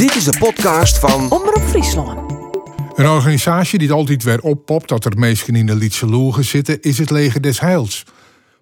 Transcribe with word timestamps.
Dit 0.00 0.16
is 0.16 0.24
de 0.24 0.38
podcast 0.38 0.98
van 0.98 1.30
Omroep 1.30 1.62
Friesland. 1.68 2.32
Een 2.94 3.06
organisatie 3.06 3.78
die 3.78 3.88
het 3.88 3.96
altijd 3.96 4.22
weer 4.22 4.40
oppopt 4.40 4.88
dat 4.88 5.04
er 5.04 5.18
mensen 5.18 5.56
in 5.56 5.66
de 5.66 5.74
Lietse 5.74 6.06
logen 6.06 6.44
zitten, 6.44 6.80
is 6.80 6.98
het 6.98 7.10
Leger 7.10 7.40
des 7.40 7.60
Heils. 7.60 8.04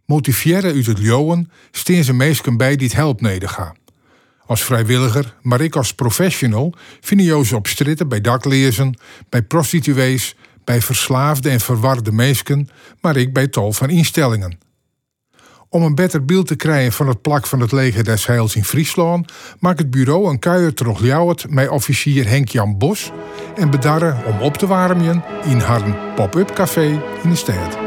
Motiveren 0.04 0.74
uit 0.74 0.86
het 0.86 0.98
Joen 0.98 1.50
steen 1.70 2.04
ze 2.04 2.12
mensen 2.12 2.56
bij 2.56 2.76
die 2.76 2.86
het 2.86 2.96
helpt 2.96 3.20
nedergaan. 3.20 3.76
Als 4.46 4.62
vrijwilliger, 4.62 5.34
maar 5.42 5.60
ik 5.60 5.76
als 5.76 5.94
professional, 5.94 6.74
vind 7.00 7.22
je 7.22 7.44
ze 7.44 7.56
op 7.56 7.66
stritten 7.66 8.08
bij 8.08 8.20
daklezen, 8.20 8.98
bij 9.28 9.42
prostituees, 9.42 10.36
bij 10.64 10.82
verslaafde 10.82 11.50
en 11.50 11.60
verwarde 11.60 12.12
mensen, 12.12 12.68
maar 13.00 13.16
ik 13.16 13.32
bij 13.32 13.48
tal 13.48 13.72
van 13.72 13.90
instellingen. 13.90 14.67
Om 15.70 15.82
een 15.82 15.94
beter 15.94 16.24
beeld 16.24 16.46
te 16.46 16.56
krijgen 16.56 16.92
van 16.92 17.08
het 17.08 17.22
plak 17.22 17.46
van 17.46 17.60
het 17.60 17.72
leger 17.72 18.04
des 18.04 18.26
Heils 18.26 18.56
in 18.56 18.64
Friesland, 18.64 19.32
maakt 19.58 19.78
het 19.78 19.90
bureau 19.90 20.28
een 20.28 20.38
kuier 20.38 20.74
terug 20.74 21.48
met 21.48 21.68
officier 21.68 22.28
Henk-Jan 22.28 22.78
Bos 22.78 23.10
en 23.56 23.70
bedarren 23.70 24.16
om 24.26 24.40
op 24.40 24.56
te 24.56 24.66
warmen 24.66 25.24
in 25.44 25.58
haar 25.58 26.14
pop-up 26.14 26.52
café 26.52 27.02
in 27.22 27.30
de 27.30 27.36
stad. 27.36 27.78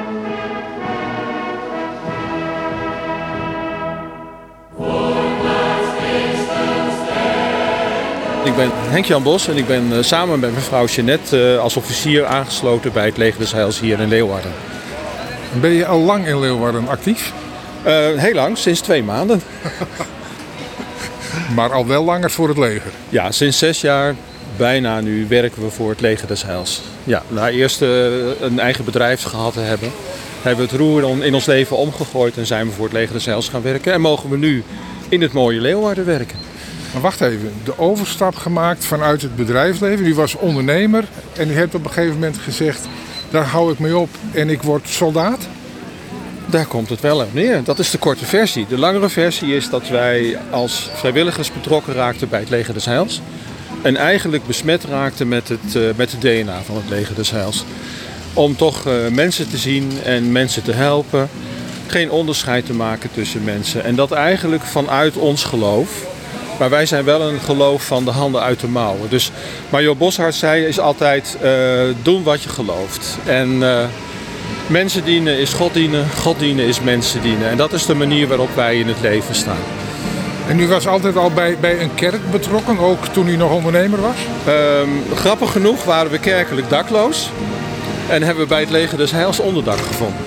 Ik 8.43 8.55
ben 8.55 8.69
Henk-Jan 8.73 9.23
Bos 9.23 9.47
en 9.47 9.57
ik 9.57 9.67
ben 9.67 9.97
eh, 9.97 10.03
samen 10.03 10.39
met 10.39 10.53
mevrouw 10.53 10.85
Jeannette 10.85 11.53
uh, 11.53 11.59
als 11.59 11.77
officier 11.77 12.25
aangesloten 12.25 12.93
bij 12.93 13.05
het 13.05 13.17
Leger 13.17 13.39
des 13.39 13.51
Heils 13.51 13.79
hier 13.79 13.99
in 13.99 14.07
Leeuwarden. 14.07 14.51
Ben 15.61 15.71
je 15.71 15.85
al 15.85 15.99
lang 15.99 16.27
in 16.27 16.39
Leeuwarden 16.39 16.87
actief? 16.87 17.33
Uh, 17.85 18.19
heel 18.19 18.33
lang, 18.33 18.57
sinds 18.57 18.79
twee 18.79 19.03
maanden. 19.03 19.41
maar 21.55 21.73
al 21.73 21.87
wel 21.87 22.03
langer 22.03 22.31
voor 22.31 22.47
het 22.47 22.57
leger? 22.57 22.91
Ja, 23.09 23.31
sinds 23.31 23.57
zes 23.57 23.81
jaar 23.81 24.15
bijna 24.57 24.99
nu 24.99 25.27
werken 25.27 25.63
we 25.63 25.69
voor 25.69 25.89
het 25.89 26.01
Leger 26.01 26.27
des 26.27 26.43
Heils. 26.43 26.81
Ja, 27.03 27.23
na 27.27 27.49
eerst 27.49 27.81
een 28.41 28.59
eigen 28.59 28.85
bedrijf 28.85 29.23
gehad 29.23 29.53
te 29.53 29.59
hebben, 29.59 29.91
hebben 30.41 30.65
we 30.65 30.71
het 30.71 30.81
roer 30.81 31.23
in 31.23 31.33
ons 31.33 31.45
leven 31.45 31.77
omgegooid 31.77 32.37
en 32.37 32.45
zijn 32.45 32.67
we 32.67 32.73
voor 32.73 32.83
het 32.83 32.93
Leger 32.93 33.13
des 33.13 33.25
Heils 33.25 33.49
gaan 33.49 33.61
werken. 33.61 33.93
En 33.93 34.01
mogen 34.01 34.29
we 34.29 34.37
nu 34.37 34.63
in 35.09 35.21
het 35.21 35.33
mooie 35.33 35.61
Leeuwarden 35.61 36.05
werken. 36.05 36.37
Maar 36.93 37.01
wacht 37.01 37.21
even, 37.21 37.53
de 37.63 37.79
overstap 37.79 38.35
gemaakt 38.35 38.85
vanuit 38.85 39.21
het 39.21 39.35
bedrijfsleven. 39.35 40.05
U 40.05 40.15
was 40.15 40.35
ondernemer 40.35 41.03
en 41.37 41.49
u 41.49 41.53
hebt 41.53 41.75
op 41.75 41.83
een 41.85 41.91
gegeven 41.91 42.13
moment 42.13 42.37
gezegd: 42.37 42.87
daar 43.29 43.45
hou 43.45 43.71
ik 43.71 43.79
mee 43.79 43.97
op 43.97 44.09
en 44.31 44.49
ik 44.49 44.61
word 44.61 44.89
soldaat? 44.89 45.47
Daar 46.51 46.65
komt 46.65 46.89
het 46.89 47.01
wel 47.01 47.19
op 47.19 47.33
neer. 47.33 47.63
Dat 47.63 47.79
is 47.79 47.91
de 47.91 47.97
korte 47.97 48.25
versie. 48.25 48.65
De 48.69 48.77
langere 48.77 49.09
versie 49.09 49.55
is 49.55 49.69
dat 49.69 49.87
wij 49.87 50.37
als 50.49 50.89
vrijwilligers 50.93 51.53
betrokken 51.53 51.93
raakten 51.93 52.29
bij 52.29 52.39
het 52.39 52.49
Leger 52.49 52.73
des 52.73 52.85
Heils. 52.85 53.21
En 53.81 53.95
eigenlijk 53.95 54.45
besmet 54.45 54.83
raakten 54.83 55.27
met 55.27 55.47
het, 55.47 55.75
uh, 55.75 55.83
met 55.95 56.11
het 56.11 56.21
DNA 56.21 56.61
van 56.65 56.75
het 56.75 56.89
Leger 56.89 57.15
des 57.15 57.31
Heils. 57.31 57.63
Om 58.33 58.55
toch 58.55 58.87
uh, 58.87 58.93
mensen 59.07 59.49
te 59.49 59.57
zien 59.57 59.91
en 60.03 60.31
mensen 60.31 60.63
te 60.63 60.71
helpen. 60.71 61.29
Geen 61.87 62.11
onderscheid 62.11 62.65
te 62.65 62.73
maken 62.73 63.09
tussen 63.13 63.43
mensen. 63.43 63.83
En 63.83 63.95
dat 63.95 64.11
eigenlijk 64.11 64.63
vanuit 64.63 65.17
ons 65.17 65.43
geloof. 65.43 66.05
Maar 66.59 66.69
wij 66.69 66.85
zijn 66.85 67.03
wel 67.03 67.21
een 67.21 67.39
geloof 67.39 67.85
van 67.85 68.05
de 68.05 68.11
handen 68.11 68.41
uit 68.41 68.59
de 68.59 68.67
mouwen. 68.67 69.09
Dus 69.09 69.31
Major 69.69 69.97
Boshart 69.97 70.35
zei 70.35 70.65
is 70.65 70.79
altijd 70.79 71.37
uh, 71.43 71.81
doen 72.01 72.23
wat 72.23 72.43
je 72.43 72.49
gelooft. 72.49 73.17
En 73.25 73.63
Mensen 74.71 75.03
dienen 75.03 75.39
is 75.39 75.53
God 75.53 75.73
dienen, 75.73 76.09
God 76.09 76.39
dienen 76.39 76.65
is 76.65 76.81
mensen 76.81 77.21
dienen. 77.21 77.49
En 77.49 77.57
dat 77.57 77.73
is 77.73 77.85
de 77.85 77.95
manier 77.95 78.27
waarop 78.27 78.55
wij 78.55 78.79
in 78.79 78.87
het 78.87 79.01
leven 79.01 79.35
staan. 79.35 79.63
En 80.47 80.59
u 80.59 80.67
was 80.67 80.87
altijd 80.87 81.17
al 81.17 81.31
bij, 81.31 81.57
bij 81.59 81.81
een 81.81 81.95
kerk 81.95 82.31
betrokken, 82.31 82.79
ook 82.79 83.05
toen 83.05 83.27
u 83.27 83.35
nog 83.35 83.51
ondernemer 83.51 84.01
was? 84.01 84.15
Um, 84.47 85.03
grappig 85.15 85.51
genoeg 85.51 85.83
waren 85.83 86.11
we 86.11 86.19
kerkelijk 86.19 86.69
dakloos. 86.69 87.29
En 88.09 88.23
hebben 88.23 88.43
we 88.43 88.49
bij 88.49 88.59
het 88.59 88.69
leger 88.69 88.97
des 88.97 89.11
Heils 89.11 89.39
onderdak 89.39 89.77
gevonden. 89.77 90.23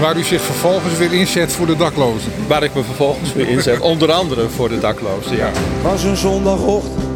Waar 0.00 0.16
u 0.16 0.22
zich 0.22 0.42
vervolgens 0.42 0.96
weer 0.96 1.12
inzet 1.12 1.52
voor 1.52 1.66
de 1.66 1.76
daklozen? 1.76 2.32
Waar 2.46 2.62
ik 2.62 2.74
me 2.74 2.82
vervolgens 2.82 3.32
weer 3.32 3.48
inzet, 3.48 3.80
onder 3.92 4.12
andere 4.12 4.48
voor 4.48 4.68
de 4.68 4.78
daklozen, 4.78 5.36
ja. 5.36 5.50
was 5.82 6.02
een 6.02 6.16
zondagochtend, 6.16 7.08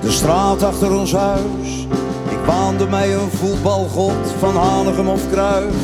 de 0.00 0.10
straat 0.10 0.62
achter 0.62 0.92
ons 0.92 1.12
huis 1.12 1.86
baande 2.48 2.86
mij 2.86 3.14
een 3.14 3.30
voetbalgod 3.30 4.32
van 4.38 4.56
Hanegem 4.56 5.08
of 5.08 5.20
Kruif. 5.30 5.74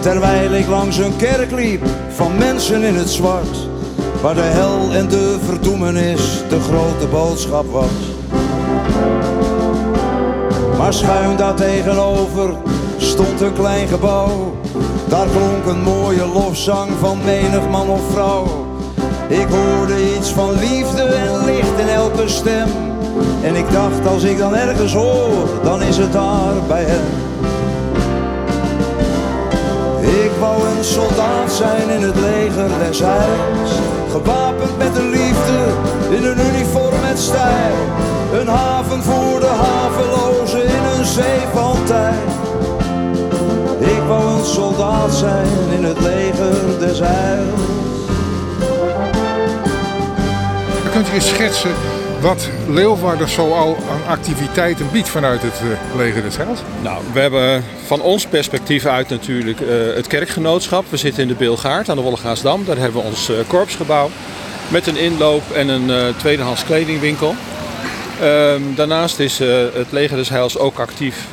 Terwijl 0.00 0.52
ik 0.52 0.68
langs 0.68 0.96
een 0.96 1.16
kerk 1.16 1.50
liep 1.50 1.86
van 2.08 2.36
mensen 2.38 2.82
in 2.82 2.94
het 2.94 3.10
zwart. 3.10 3.68
Waar 4.22 4.34
de 4.34 4.40
hel 4.40 4.92
en 4.92 5.08
de 5.08 5.38
verdoemenis 5.44 6.42
de 6.48 6.60
grote 6.60 7.06
boodschap 7.10 7.70
was. 7.70 7.96
Maar 10.78 10.94
schuin 10.94 11.36
daar 11.36 11.54
tegenover 11.54 12.54
stond 12.96 13.40
een 13.40 13.54
klein 13.54 13.88
gebouw. 13.88 14.56
Daar 15.08 15.26
klonk 15.26 15.66
een 15.66 15.82
mooie 15.82 16.26
lofzang 16.26 16.90
van 17.00 17.18
menig 17.24 17.68
man 17.70 17.88
of 17.88 18.10
vrouw. 18.10 18.66
Ik 19.28 19.46
hoorde 19.48 20.16
iets 20.16 20.30
van 20.30 20.50
liefde 20.58 21.02
en 21.02 21.44
licht 21.44 21.78
in 21.78 21.88
elke 21.88 22.28
stem. 22.28 22.89
En 23.42 23.56
ik 23.56 23.72
dacht, 23.72 24.06
als 24.06 24.22
ik 24.22 24.38
dan 24.38 24.56
ergens 24.56 24.92
hoor, 24.92 25.48
dan 25.62 25.82
is 25.82 25.96
het 25.96 26.12
daar 26.12 26.54
bij 26.68 26.84
hem. 26.84 27.04
Ik 30.24 30.30
wou 30.40 30.68
een 30.68 30.84
soldaat 30.84 31.52
zijn 31.52 31.88
in 31.88 32.02
het 32.02 32.14
leger 32.14 32.68
des 32.78 32.98
Heils. 32.98 33.70
Gewapend 34.10 34.78
met 34.78 34.94
de 34.94 35.02
liefde, 35.02 35.58
in 36.16 36.24
een 36.24 36.46
uniform 36.54 37.00
met 37.00 37.18
stijl. 37.18 37.74
Een 38.40 38.48
haven 38.48 39.02
voor 39.02 39.40
de 39.40 39.46
havelozen 39.46 40.64
in 40.64 40.84
een 40.98 41.04
zee 41.04 41.40
van 41.52 41.84
tijd. 41.84 42.30
Ik 43.78 44.02
wou 44.08 44.38
een 44.38 44.44
soldaat 44.44 45.14
zijn 45.14 45.46
in 45.76 45.84
het 45.84 46.00
leger 46.00 46.78
des 46.78 46.98
Heils. 46.98 47.60
Kunt 50.92 51.08
u 51.08 51.12
eens 51.12 51.28
schetsen 51.28 51.99
wat 52.20 52.48
Leeuwarden 52.68 53.28
zoal 53.28 53.76
aan 53.90 54.06
activiteiten 54.06 54.86
biedt 54.92 55.08
vanuit 55.08 55.42
het 55.42 55.60
uh, 55.64 55.96
leger 55.96 56.22
des 56.22 56.36
Heils? 56.36 56.60
Nou, 56.82 57.02
we 57.12 57.20
hebben 57.20 57.64
van 57.86 58.00
ons 58.00 58.26
perspectief 58.26 58.86
uit 58.86 59.08
natuurlijk 59.08 59.60
uh, 59.60 59.68
het 59.94 60.06
kerkgenootschap. 60.06 60.84
We 60.88 60.96
zitten 60.96 61.22
in 61.22 61.28
de 61.28 61.34
Beelgaard 61.34 61.88
aan 61.88 61.96
de 61.96 62.02
Wollegaasdam. 62.02 62.64
Daar 62.64 62.76
hebben 62.76 63.02
we 63.02 63.06
ons 63.08 63.30
uh, 63.30 63.36
korpsgebouw 63.46 64.10
met 64.68 64.86
een 64.86 64.96
inloop 64.96 65.50
en 65.50 65.68
een 65.68 66.16
tweedehands 66.16 66.64
kledingwinkel. 66.64 67.34
Ehm, 68.20 68.62
daarnaast 68.74 69.18
is 69.18 69.38
het 69.74 69.92
leger 69.92 70.16
des 70.16 70.28
Heils 70.28 70.58
ook 70.58 70.78
actief 70.78 71.26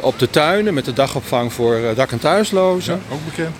op 0.00 0.18
de 0.18 0.30
tuinen 0.30 0.74
met 0.74 0.84
de 0.84 0.92
dagopvang 0.92 1.52
voor 1.52 1.80
dak- 1.94 2.10
en 2.10 2.18
thuislozen. 2.18 3.00
Ja, 3.08 3.14
ook 3.14 3.20
bekend. 3.24 3.54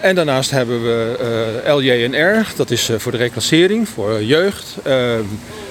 En 0.00 0.14
daarnaast 0.14 0.50
hebben 0.50 0.82
we 0.82 1.16
uh, 1.20 1.70
eh, 1.70 1.76
LJNR, 1.76 2.46
dat 2.56 2.70
is 2.70 2.90
uh, 2.90 2.98
voor 2.98 3.12
de 3.12 3.18
reclassering, 3.18 3.88
voor 3.88 4.22
jeugd, 4.22 4.76
uh, 4.86 5.14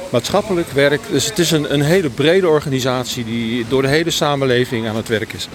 maatschappelijk 0.09 0.71
werk. 0.71 1.01
Dus 1.11 1.25
het 1.25 1.39
is 1.39 1.51
een, 1.51 1.73
een 1.73 1.81
hele 1.81 2.09
brede 2.09 2.47
organisatie 2.47 3.25
die 3.25 3.65
door 3.67 3.81
de 3.81 3.87
hele 3.87 4.11
samenleving 4.11 4.87
aan 4.87 4.95
het 4.95 5.07
werk 5.07 5.33
is. 5.33 5.47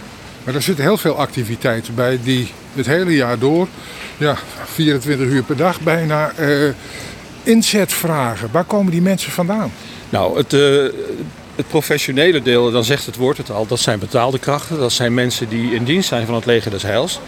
Maar 0.45 0.55
er 0.55 0.63
zitten 0.63 0.85
heel 0.85 0.97
veel 0.97 1.17
activiteiten 1.17 1.95
bij 1.95 2.19
die 2.23 2.53
het 2.75 2.87
hele 2.87 3.15
jaar 3.15 3.39
door, 3.39 3.69
ja, 4.17 4.37
24 4.65 5.27
uur 5.27 5.43
per 5.43 5.57
dag 5.57 5.81
bijna, 5.81 6.33
inzet 7.43 7.93
vragen. 7.93 8.49
Waar 8.53 8.65
komen 8.65 8.93
die 8.93 9.03
mensen 9.03 9.33
vandaan? 9.33 9.73
Nou, 10.09 10.37
het, 10.37 10.53
het 11.57 11.69
professionele 11.69 12.43
deel, 12.43 12.71
dan 12.71 12.85
zegt 12.85 13.07
het 13.07 13.17
woord 13.17 13.37
het 13.37 13.51
al, 13.51 13.67
dat 13.67 13.81
zijn 13.81 13.99
betaalde 13.99 14.39
krachten. 14.39 14.79
Dat 14.79 14.93
zijn 14.93 15.15
mensen 15.15 15.49
die 15.49 15.75
in 15.75 15.85
dienst 15.85 16.09
zijn 16.09 16.27
van 16.27 16.35
het 16.35 16.47
leger 16.47 16.71
des 16.71 16.83
Heils. 16.83 17.21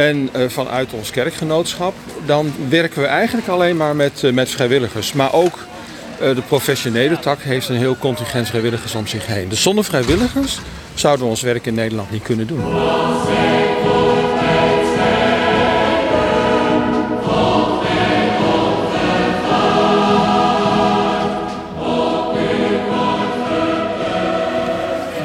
En 0.00 0.30
uh, 0.36 0.48
vanuit 0.48 0.92
ons 0.92 1.10
kerkgenootschap, 1.10 1.94
dan 2.26 2.52
werken 2.68 3.00
we 3.02 3.06
eigenlijk 3.06 3.48
alleen 3.48 3.76
maar 3.76 3.96
met, 3.96 4.22
uh, 4.22 4.32
met 4.32 4.50
vrijwilligers. 4.50 5.12
Maar 5.12 5.32
ook 5.32 5.58
uh, 6.22 6.34
de 6.34 6.42
professionele 6.42 7.18
tak 7.18 7.42
heeft 7.42 7.68
een 7.68 7.76
heel 7.76 7.96
contingent 7.96 8.48
vrijwilligers 8.48 8.94
om 8.94 9.06
zich 9.06 9.26
heen. 9.26 9.48
Dus 9.48 9.62
zonder 9.62 9.84
vrijwilligers 9.84 10.58
zouden 10.94 11.24
we 11.24 11.30
ons 11.30 11.42
werk 11.42 11.66
in 11.66 11.74
Nederland 11.74 12.10
niet 12.10 12.22
kunnen 12.22 12.46
doen. 12.46 12.64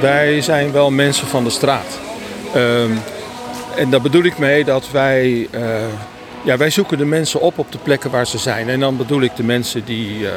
Wij 0.02 0.42
zijn 0.42 0.72
wel 0.72 0.92
mensen 0.92 1.28
van 1.28 1.44
de 1.44 1.50
straat. 1.50 2.00
Uh, 2.56 2.84
en 3.76 3.90
daar 3.90 4.02
bedoel 4.02 4.24
ik 4.24 4.38
mee 4.38 4.64
dat 4.64 4.92
wij, 4.92 5.48
uh, 5.52 5.62
ja, 6.44 6.58
wij 6.58 6.70
zoeken 6.70 6.98
de 6.98 7.06
mensen 7.06 7.42
op 7.42 7.58
op 7.58 7.72
de 7.72 7.78
plekken 7.78 8.12
waar 8.12 8.28
ze 8.28 8.38
zijn. 8.38 8.70
En 8.70 8.80
dan 8.80 8.98
bedoel 8.98 9.22
ik 9.22 9.36
de 9.36 9.44
mensen 9.44 9.86
die, 9.86 10.20
uh, 10.20 10.30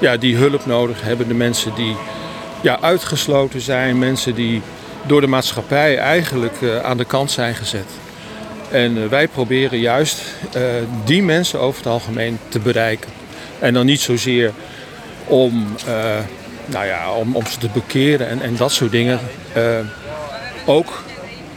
ja, 0.00 0.16
die 0.16 0.36
hulp 0.36 0.66
nodig 0.66 1.02
hebben, 1.02 1.28
de 1.28 1.34
mensen 1.34 1.74
die 1.74 1.96
ja, 2.60 2.80
uitgesloten 2.80 3.60
zijn, 3.60 3.98
mensen 3.98 4.34
die 4.34 4.62
door 5.06 5.20
de 5.20 5.26
maatschappij 5.26 5.98
eigenlijk 5.98 6.60
uh, 6.60 6.78
aan 6.78 6.96
de 6.96 7.04
kant 7.04 7.30
zijn 7.30 7.54
gezet. 7.54 7.86
En 8.70 9.08
wij 9.08 9.28
proberen 9.28 9.78
juist 9.78 10.22
die 11.04 11.22
mensen 11.22 11.60
over 11.60 11.78
het 11.78 11.92
algemeen 11.92 12.38
te 12.48 12.58
bereiken. 12.58 13.10
En 13.58 13.74
dan 13.74 13.86
niet 13.86 14.00
zozeer 14.00 14.52
om, 15.26 15.66
nou 16.66 16.86
ja, 16.86 17.12
om, 17.12 17.36
om 17.36 17.46
ze 17.46 17.58
te 17.58 17.68
bekeren 17.72 18.28
en, 18.28 18.42
en 18.42 18.56
dat 18.56 18.72
soort 18.72 18.90
dingen. 18.90 19.20
ook, 20.66 21.02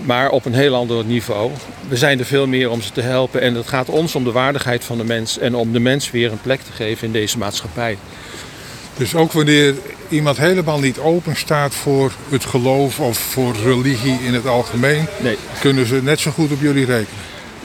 maar 0.07 0.30
op 0.30 0.45
een 0.45 0.54
heel 0.54 0.75
ander 0.75 1.06
niveau. 1.06 1.51
We 1.88 1.95
zijn 1.95 2.19
er 2.19 2.25
veel 2.25 2.48
meer 2.48 2.69
om 2.69 2.81
ze 2.81 2.92
te 2.92 3.01
helpen 3.01 3.42
en 3.42 3.56
het 3.56 3.68
gaat 3.68 3.89
ons 3.89 4.15
om 4.15 4.24
de 4.24 4.31
waardigheid 4.31 4.83
van 4.83 4.98
de 4.98 5.04
mens 5.04 5.38
en 5.38 5.56
om 5.56 5.71
de 5.74 5.80
mens 5.80 6.12
weer 6.12 6.31
een 6.31 6.42
plek 6.42 6.62
te 6.62 6.71
geven 6.71 7.07
in 7.07 7.13
deze 7.13 7.38
maatschappij. 7.38 7.98
Dus 8.98 9.15
ook 9.15 9.31
wanneer 9.31 9.75
iemand 10.09 10.38
helemaal 10.38 10.80
niet 10.80 11.00
open 11.00 11.36
staat 11.36 11.75
voor 11.75 12.12
het 12.30 12.45
geloof 12.45 13.00
of 13.00 13.18
voor 13.18 13.56
religie 13.63 14.19
in 14.25 14.33
het 14.33 14.45
algemeen, 14.45 15.06
nee. 15.19 15.38
kunnen 15.59 15.86
ze 15.86 16.04
net 16.04 16.19
zo 16.19 16.31
goed 16.31 16.51
op 16.51 16.62
jullie 16.62 16.86
rekenen. 16.86 17.21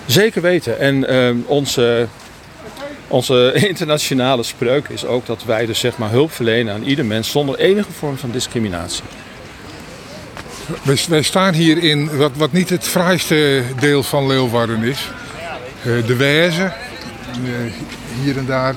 Zeker 0.06 0.42
weten. 0.42 0.78
En 0.78 1.08
ehm, 1.08 1.36
onze, 1.46 2.06
onze 3.08 3.52
internationale 3.68 4.42
spreuk 4.42 4.88
is 4.88 5.04
ook 5.04 5.26
dat 5.26 5.44
wij 5.44 5.66
dus 5.66 5.78
zeg 5.78 5.98
maar 5.98 6.10
hulp 6.10 6.32
verlenen 6.32 6.74
aan 6.74 6.84
ieder 6.84 7.04
mens 7.04 7.30
zonder 7.30 7.58
enige 7.58 7.92
vorm 7.92 8.16
van 8.16 8.30
discriminatie. 8.30 9.04
Wij, 11.08 11.22
staan 11.22 11.54
hier 11.54 11.82
in 11.82 12.16
wat, 12.16 12.30
wat 12.36 12.52
niet 12.52 12.70
het 12.70 12.84
fraaiste 12.84 13.62
deel 13.80 14.02
van 14.02 14.26
Leeuwarden 14.26 14.82
is. 14.82 15.10
Uh, 15.86 16.06
de 16.06 16.16
Wijze. 16.16 16.72
Uh, 17.44 17.72
hier 18.22 18.36
en 18.36 18.46
daar 18.46 18.74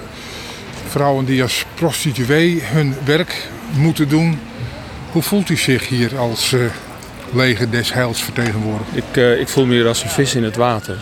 vrouwen 0.88 1.26
die 1.26 1.42
als 1.42 1.66
prostituee 1.74 2.62
hun 2.64 2.96
werk 3.04 3.48
moeten 3.78 4.10
doen. 4.10 4.40
Hoe 5.12 5.22
voelt 5.22 5.50
u 5.50 5.58
zich 5.58 5.88
hier 5.88 6.18
als 6.18 6.52
uh, 6.52 6.62
leger 7.34 7.72
des 7.72 7.94
heils 7.94 8.22
vertegenwoordigd? 8.22 8.90
Ik, 8.94 9.40
ik 9.40 9.48
voel 9.48 9.66
me 9.66 9.74
hier 9.74 9.88
als 9.88 10.04
een 10.04 10.10
vis 10.10 10.36
in 10.36 10.44
het 10.44 10.56
water. 10.56 10.98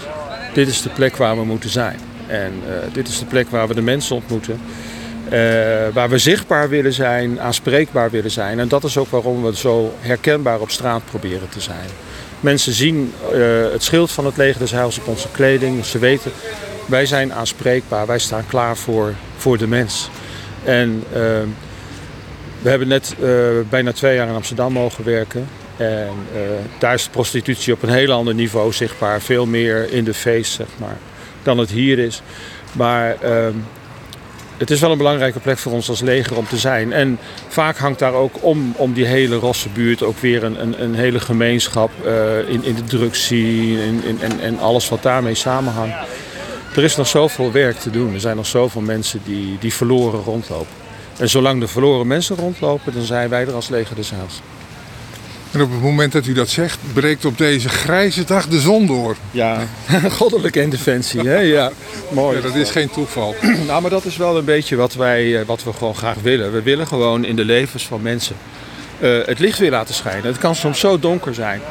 Dit 0.54 0.68
is 0.68 0.82
de 0.82 0.90
plek 0.90 1.18
waar 1.18 1.38
we 1.38 1.46
moeten 1.46 1.70
zijn. 1.70 2.00
En 2.28 2.54
dit 2.94 3.08
is 3.08 3.20
de 3.20 3.26
plek 3.26 3.50
waar 3.50 3.68
we 3.68 3.74
de 3.74 3.82
mensen 3.82 4.16
ontmoeten. 4.16 4.60
Waar 5.94 6.10
we 6.10 6.18
zichtbaar 6.18 6.70
willen 6.70 6.94
zijn, 6.94 7.42
aanspreekbaar 7.42 8.10
willen 8.10 8.32
zijn. 8.32 8.60
En 8.60 8.68
dat 8.68 8.84
is 8.84 8.98
ook 8.98 9.10
waarom 9.10 9.44
we 9.44 9.56
zo 9.56 9.94
herkenbaar 10.00 10.60
op 10.60 10.70
straat 10.70 11.02
proberen 11.06 11.50
te 11.50 11.62
zijn. 11.62 11.90
Mensen 12.40 12.74
zien 12.74 13.14
het 13.72 13.84
schild 13.84 14.12
van 14.12 14.26
het 14.26 14.38
leger 14.38 14.60
des 14.60 14.72
heils 14.72 15.00
op 15.00 15.08
onze 15.08 15.28
kleding. 15.32 15.86
Ze 15.86 16.00
weten 16.00 16.32
wij 16.86 17.06
zijn 17.06 17.34
aanspreekbaar, 17.34 18.06
wij 18.06 18.20
staan 18.20 18.48
klaar 18.48 18.78
voor, 18.78 19.14
voor 19.38 19.58
de 19.58 19.68
mens. 19.68 20.10
En 20.64 21.04
ehm, 21.14 21.48
we 22.62 22.70
hebben 22.70 22.88
net 22.88 23.16
uh, 23.20 23.30
bijna 23.70 23.92
twee 23.92 24.16
jaar 24.16 24.28
in 24.28 24.34
Amsterdam 24.34 24.74
mogen 24.74 25.04
werken. 25.04 25.48
En 25.78 26.10
daar 26.80 26.94
is 26.94 27.04
de 27.04 27.10
prostitutie 27.10 27.74
op 27.74 27.84
een 27.84 27.90
heel 27.90 28.12
ander 28.12 28.34
niveau 28.34 28.72
zichtbaar. 28.72 29.22
Veel 29.22 29.46
meer 29.46 29.92
in 29.92 30.04
de 30.04 30.14
feest, 30.14 30.54
zeg 30.54 30.68
maar, 30.78 30.98
dan 31.44 31.58
het 31.58 31.70
hier 31.70 32.00
is. 32.00 32.22
Maar 32.72 33.16
uh, 33.24 33.48
het 34.58 34.72
is 34.72 34.80
wel 34.80 34.92
een 34.92 34.98
belangrijke 34.98 35.40
plek 35.40 35.58
voor 35.58 35.72
ons 35.72 35.90
als 35.90 36.02
leger 36.02 36.38
om 36.38 36.48
te 36.48 36.58
zijn. 36.58 36.94
En 36.94 37.20
vaak 37.48 37.78
hangt 37.78 38.00
daar 38.00 38.14
ook 38.14 38.34
om, 38.40 38.74
om 38.78 38.94
die 38.94 39.06
hele 39.06 39.36
rosse 39.36 39.70
buurt 39.70 40.04
ook 40.04 40.18
weer 40.18 40.44
een, 40.44 40.62
een, 40.62 40.84
een 40.84 40.96
hele 40.96 41.20
gemeenschap 41.20 41.92
uh, 42.06 42.50
in, 42.50 42.64
in 42.64 42.76
de 42.76 42.84
drugsscene 42.84 43.82
en, 44.22 44.40
en, 44.40 44.60
alles 44.60 44.90
wat 44.90 45.04
daarmee 45.04 45.36
samenhangt 45.36 45.96
er 46.76 46.84
is 46.84 46.96
nog 46.96 47.08
zoveel 47.08 47.52
werk 47.52 47.78
te 47.78 47.90
doen. 47.90 48.14
Er 48.14 48.20
zijn 48.20 48.36
nog 48.36 48.46
zoveel 48.46 48.82
mensen 48.82 49.20
die, 49.26 49.58
die 49.60 49.74
verloren 49.74 50.24
rondlopen. 50.24 50.76
En 51.18 51.30
zolang 51.30 51.60
de 51.60 51.68
verloren 51.68 52.08
mensen 52.08 52.36
rondlopen, 52.36 52.94
dan 52.94 53.04
zijn 53.04 53.30
wij 53.30 53.48
er 53.48 53.54
als 53.54 53.70
leger 53.70 53.96
des 53.96 54.10
Heils. 54.10 54.42
En 55.54 55.62
op 55.62 55.72
het 55.72 55.82
moment 55.82 56.12
dat 56.12 56.26
u 56.26 56.34
dat 56.34 56.50
zegt, 56.50 56.80
breekt 56.94 57.26
op 57.26 57.38
deze 57.38 57.70
grijze 57.70 58.24
dag 58.24 58.48
de 58.48 58.60
zon 58.60 58.86
door. 58.86 59.16
Ja, 59.32 59.68
goddelijke 60.20 60.62
interventie. 60.62 61.20
Hè? 61.22 61.38
Ja, 61.38 61.72
mooi. 62.12 62.36
Ja, 62.38 62.44
dat 62.44 62.56
is 62.56 62.70
geen 62.70 62.90
toeval. 62.90 63.36
nou, 63.68 63.82
maar 63.82 63.92
dat 63.92 64.06
is 64.06 64.18
wel 64.18 64.38
een 64.38 64.46
beetje 64.46 64.76
wat, 64.76 64.94
wij, 64.94 65.40
eh, 65.40 65.46
wat 65.46 65.64
we 65.64 65.74
gewoon 65.74 65.96
graag 65.96 66.18
willen. 66.22 66.54
We 66.54 66.62
willen 66.62 66.88
gewoon 66.88 67.26
in 67.26 67.36
de 67.36 67.46
levens 67.46 67.86
van 67.86 68.02
mensen 68.02 68.36
uh, 69.00 69.26
het 69.26 69.40
licht 69.40 69.60
weer 69.60 69.72
laten 69.72 69.96
schijnen. 69.96 70.26
Het 70.26 70.38
kan 70.38 70.56
soms 70.56 70.80
zo 70.80 71.00
donker 71.00 71.34
zijn 71.34 71.62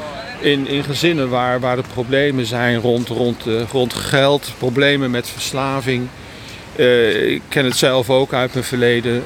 in, 0.40 0.68
in 0.68 0.84
gezinnen 0.84 1.28
waar, 1.28 1.60
waar 1.60 1.78
er 1.78 1.84
problemen 1.92 2.46
zijn 2.46 2.80
rond, 2.80 3.08
rond, 3.08 3.46
uh, 3.46 3.62
rond 3.72 3.94
geld, 3.94 4.52
problemen 4.58 5.10
met 5.10 5.28
verslaving. 5.28 6.08
Uh, 6.76 7.32
ik 7.32 7.42
ken 7.48 7.64
het 7.64 7.76
zelf 7.76 8.10
ook 8.10 8.32
uit 8.32 8.52
mijn 8.52 8.64
verleden. 8.64 9.22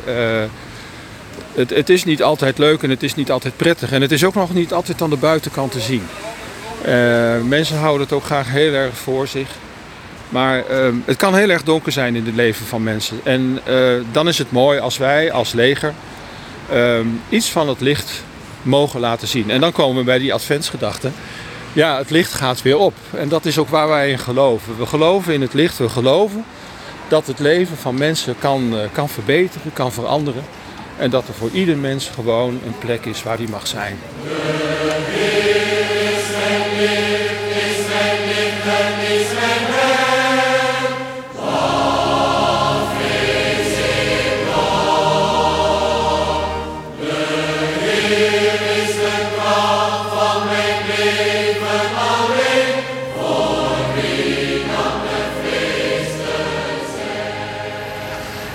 Het, 1.57 1.71
het, 1.71 1.89
is 1.89 2.05
niet 2.05 2.23
altijd 2.23 2.59
leuk 2.59 2.83
en 2.83 2.91
het 2.91 3.03
is 3.03 3.15
niet 3.15 3.31
altijd 3.31 3.57
prettig. 3.57 3.93
En 3.93 4.03
het 4.03 4.13
is 4.13 4.25
ook 4.25 4.35
nog 4.35 4.55
niet 4.55 4.73
altijd 4.73 5.03
aan 5.03 5.11
de 5.11 5.17
buitenkant 5.17 5.73
te 5.73 5.81
zien. 5.81 6.03
mensen 7.49 7.77
houden 7.77 8.03
het 8.03 8.13
ook 8.13 8.25
graag 8.25 8.51
heel 8.51 8.73
erg 8.73 8.97
voor 8.97 9.29
zich. 9.29 9.49
Maar 10.29 10.65
het 11.05 11.17
kan 11.17 11.35
heel 11.35 11.49
erg 11.49 11.63
donker 11.63 11.93
zijn 11.93 12.17
in 12.17 12.27
het 12.27 12.35
leven 12.35 12.67
van 12.67 12.83
mensen. 12.83 13.21
En 13.25 13.61
dan 14.13 14.29
is 14.29 14.39
het 14.39 14.51
mooi 14.51 14.79
als 14.79 14.99
wij 14.99 15.33
als 15.33 15.53
leger 15.53 15.95
iets 17.29 17.51
van 17.51 17.69
het 17.69 17.81
licht 17.81 18.23
mogen 18.63 19.01
laten 19.01 19.29
zien. 19.29 19.51
En 19.51 19.61
dan 19.61 19.73
komen 19.73 19.97
we 19.97 20.05
bij 20.05 20.19
die 20.19 20.35
adventsgedachte. 20.35 21.11
Ja, 21.73 21.99
het 21.99 22.11
licht 22.11 22.33
gaat 22.33 22.63
weer 22.63 22.79
op. 22.79 22.95
En 23.11 23.29
dat 23.29 23.45
is 23.45 23.59
ook 23.59 23.69
waar 23.69 23.89
wij 23.89 24.11
in 24.11 24.19
geloven. 24.19 24.79
We 24.79 24.87
geloven 24.87 25.35
in 25.35 25.41
het 25.41 25.55
licht. 25.55 25.79
We 25.79 25.89
geloven 25.89 26.45
dat 27.09 27.27
het 27.27 27.39
leven 27.39 27.77
van 27.77 27.95
mensen 27.95 28.35
kan, 28.39 28.79
eh, 28.79 28.81
kan 28.93 29.09
verbeteren, 29.09 29.73
kan 29.73 29.93
veranderen. 29.93 30.43
En 30.99 31.11
dat 31.11 31.29
er 31.29 31.35
voor 31.35 31.51
ieder 31.53 31.77
mens 31.77 32.09
gewoon 32.09 32.61
een 32.67 32.79
plek 32.79 33.05
is 33.05 33.23
waar 33.23 33.37
die 33.37 33.49
mag 33.49 33.67
zijn. 33.67 33.99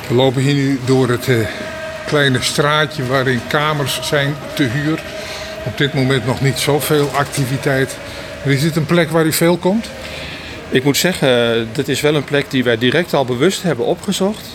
We 0.08 0.18
lopen 0.18 0.42
hier 0.42 0.54
nu 0.54 0.80
door 0.86 1.10
het 1.10 1.28
uh, 1.28 1.48
kleine 2.12 2.42
straatje 2.42 3.06
waarin 3.06 3.42
kamers 3.48 4.00
zijn 4.02 4.36
te 4.54 4.64
huur. 4.64 5.04
Op 5.66 5.78
dit 5.78 5.94
moment 5.94 6.26
nog 6.26 6.42
niet 6.42 6.60
zoveel 6.60 7.10
activiteit. 7.14 7.98
Maar 8.44 8.54
is 8.54 8.62
dit 8.62 8.76
een 8.76 8.86
plek 8.86 9.10
waar 9.10 9.26
u 9.26 9.34
veel 9.34 9.58
komt? 9.58 9.90
Ik 10.70 10.84
moet 10.84 10.98
zeggen, 10.98 11.68
dit 11.74 11.90
is 11.90 12.02
wel 12.02 12.16
een 12.16 12.24
plek 12.24 12.46
die 12.50 12.64
wij 12.64 12.78
direct 12.78 13.14
al 13.14 13.26
bewust 13.26 13.64
hebben 13.64 13.86
opgezocht. 13.86 14.46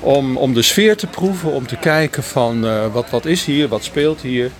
Om, 0.00 0.36
om 0.36 0.54
de 0.54 0.62
sfeer 0.62 0.96
te 0.96 1.06
proeven, 1.06 1.52
om 1.52 1.66
te 1.66 1.76
kijken 1.76 2.22
van 2.22 2.64
uh, 2.64 2.86
wat, 2.92 3.10
wat 3.10 3.26
is 3.26 3.44
hier, 3.44 3.68
wat 3.68 3.84
speelt 3.84 4.20
hier. 4.20 4.50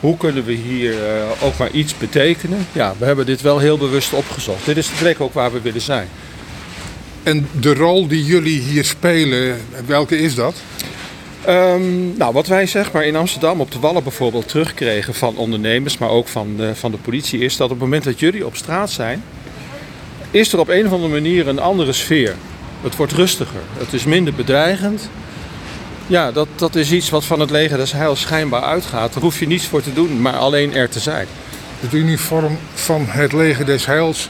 Hoe 0.00 0.16
kunnen 0.16 0.44
we 0.44 0.52
hier 0.52 0.92
uh, 0.92 0.98
ook 1.42 1.58
maar 1.58 1.70
iets 1.70 1.98
betekenen? 1.98 2.66
Ja, 2.72 2.94
we 2.98 3.04
hebben 3.04 3.26
dit 3.26 3.40
wel 3.40 3.58
heel 3.58 3.78
bewust 3.78 4.12
opgezocht. 4.12 4.64
Dit 4.64 4.76
is 4.76 4.86
de 4.86 4.94
plek 4.98 5.20
ook 5.20 5.34
waar 5.34 5.52
we 5.52 5.60
willen 5.60 5.80
zijn. 5.80 6.08
En 7.22 7.48
de 7.52 7.74
rol 7.74 8.06
die 8.06 8.24
jullie 8.24 8.60
hier 8.60 8.84
spelen, 8.84 9.60
welke 9.86 10.18
is 10.18 10.34
dat? 10.34 10.54
Um, 11.48 12.16
nou, 12.16 12.32
wat 12.32 12.46
wij 12.46 12.66
zeg 12.66 12.92
maar 12.92 13.04
in 13.04 13.16
Amsterdam 13.16 13.60
op 13.60 13.72
de 13.72 13.78
Wallen 13.78 14.02
bijvoorbeeld 14.02 14.48
terugkregen 14.48 15.14
van 15.14 15.36
ondernemers, 15.36 15.98
maar 15.98 16.08
ook 16.08 16.28
van 16.28 16.56
de, 16.56 16.74
van 16.74 16.90
de 16.90 16.96
politie, 16.96 17.40
is 17.40 17.56
dat 17.56 17.64
op 17.64 17.72
het 17.72 17.80
moment 17.80 18.04
dat 18.04 18.20
jullie 18.20 18.46
op 18.46 18.56
straat 18.56 18.90
zijn, 18.90 19.22
is 20.30 20.52
er 20.52 20.58
op 20.58 20.68
een 20.68 20.86
of 20.86 20.92
andere 20.92 21.12
manier 21.12 21.48
een 21.48 21.58
andere 21.58 21.92
sfeer. 21.92 22.34
Het 22.82 22.96
wordt 22.96 23.12
rustiger, 23.12 23.60
het 23.78 23.92
is 23.92 24.04
minder 24.04 24.34
bedreigend. 24.34 25.10
Ja, 26.06 26.32
dat, 26.32 26.48
dat 26.56 26.74
is 26.74 26.92
iets 26.92 27.10
wat 27.10 27.24
van 27.24 27.40
het 27.40 27.50
leger 27.50 27.76
des 27.76 27.92
heils 27.92 28.20
schijnbaar 28.20 28.62
uitgaat. 28.62 29.12
Daar 29.12 29.22
hoef 29.22 29.38
je 29.38 29.46
niets 29.46 29.66
voor 29.66 29.82
te 29.82 29.92
doen, 29.92 30.20
maar 30.20 30.36
alleen 30.36 30.74
er 30.74 30.88
te 30.88 31.00
zijn. 31.00 31.26
Het 31.80 31.92
uniform 31.92 32.58
van 32.74 33.06
het 33.08 33.32
leger 33.32 33.66
des 33.66 33.86
heils 33.86 34.28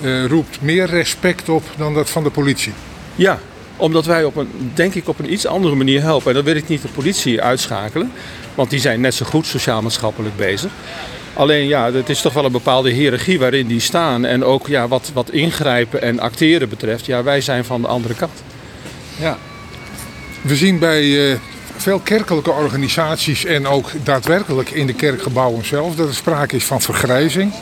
uh, 0.00 0.24
roept 0.26 0.60
meer 0.60 0.86
respect 0.86 1.48
op 1.48 1.62
dan 1.76 1.94
dat 1.94 2.10
van 2.10 2.22
de 2.22 2.30
politie. 2.30 2.72
Ja, 3.14 3.38
omdat 3.78 4.06
wij 4.06 4.24
op 4.24 4.36
een, 4.36 4.48
denk 4.74 4.94
ik 4.94 5.08
op 5.08 5.18
een 5.18 5.32
iets 5.32 5.46
andere 5.46 5.74
manier 5.74 6.02
helpen. 6.02 6.28
En 6.28 6.34
dan 6.34 6.44
wil 6.44 6.56
ik 6.56 6.68
niet 6.68 6.82
de 6.82 6.88
politie 6.88 7.42
uitschakelen, 7.42 8.12
want 8.54 8.70
die 8.70 8.80
zijn 8.80 9.00
net 9.00 9.14
zo 9.14 9.26
goed 9.26 9.46
sociaal-maatschappelijk 9.46 10.36
bezig. 10.36 10.70
Alleen 11.34 11.66
ja, 11.66 11.92
het 11.92 12.08
is 12.08 12.20
toch 12.20 12.32
wel 12.32 12.44
een 12.44 12.52
bepaalde 12.52 12.90
hiërarchie 12.90 13.38
waarin 13.38 13.66
die 13.66 13.80
staan. 13.80 14.24
En 14.24 14.44
ook 14.44 14.66
ja, 14.66 14.88
wat, 14.88 15.10
wat 15.14 15.30
ingrijpen 15.30 16.02
en 16.02 16.20
acteren 16.20 16.68
betreft, 16.68 17.06
ja, 17.06 17.22
wij 17.22 17.40
zijn 17.40 17.64
van 17.64 17.80
de 17.80 17.88
andere 17.88 18.14
kant. 18.14 18.42
Ja. 19.16 19.38
We 20.40 20.56
zien 20.56 20.78
bij 20.78 21.02
uh, 21.02 21.36
veel 21.76 21.98
kerkelijke 21.98 22.50
organisaties 22.50 23.44
en 23.44 23.66
ook 23.66 23.90
daadwerkelijk 24.02 24.70
in 24.70 24.86
de 24.86 24.92
kerkgebouwen 24.92 25.64
zelf 25.64 25.94
dat 25.94 26.08
er 26.08 26.14
sprake 26.14 26.56
is 26.56 26.64
van 26.64 26.80
vergrijzing. 26.80 27.52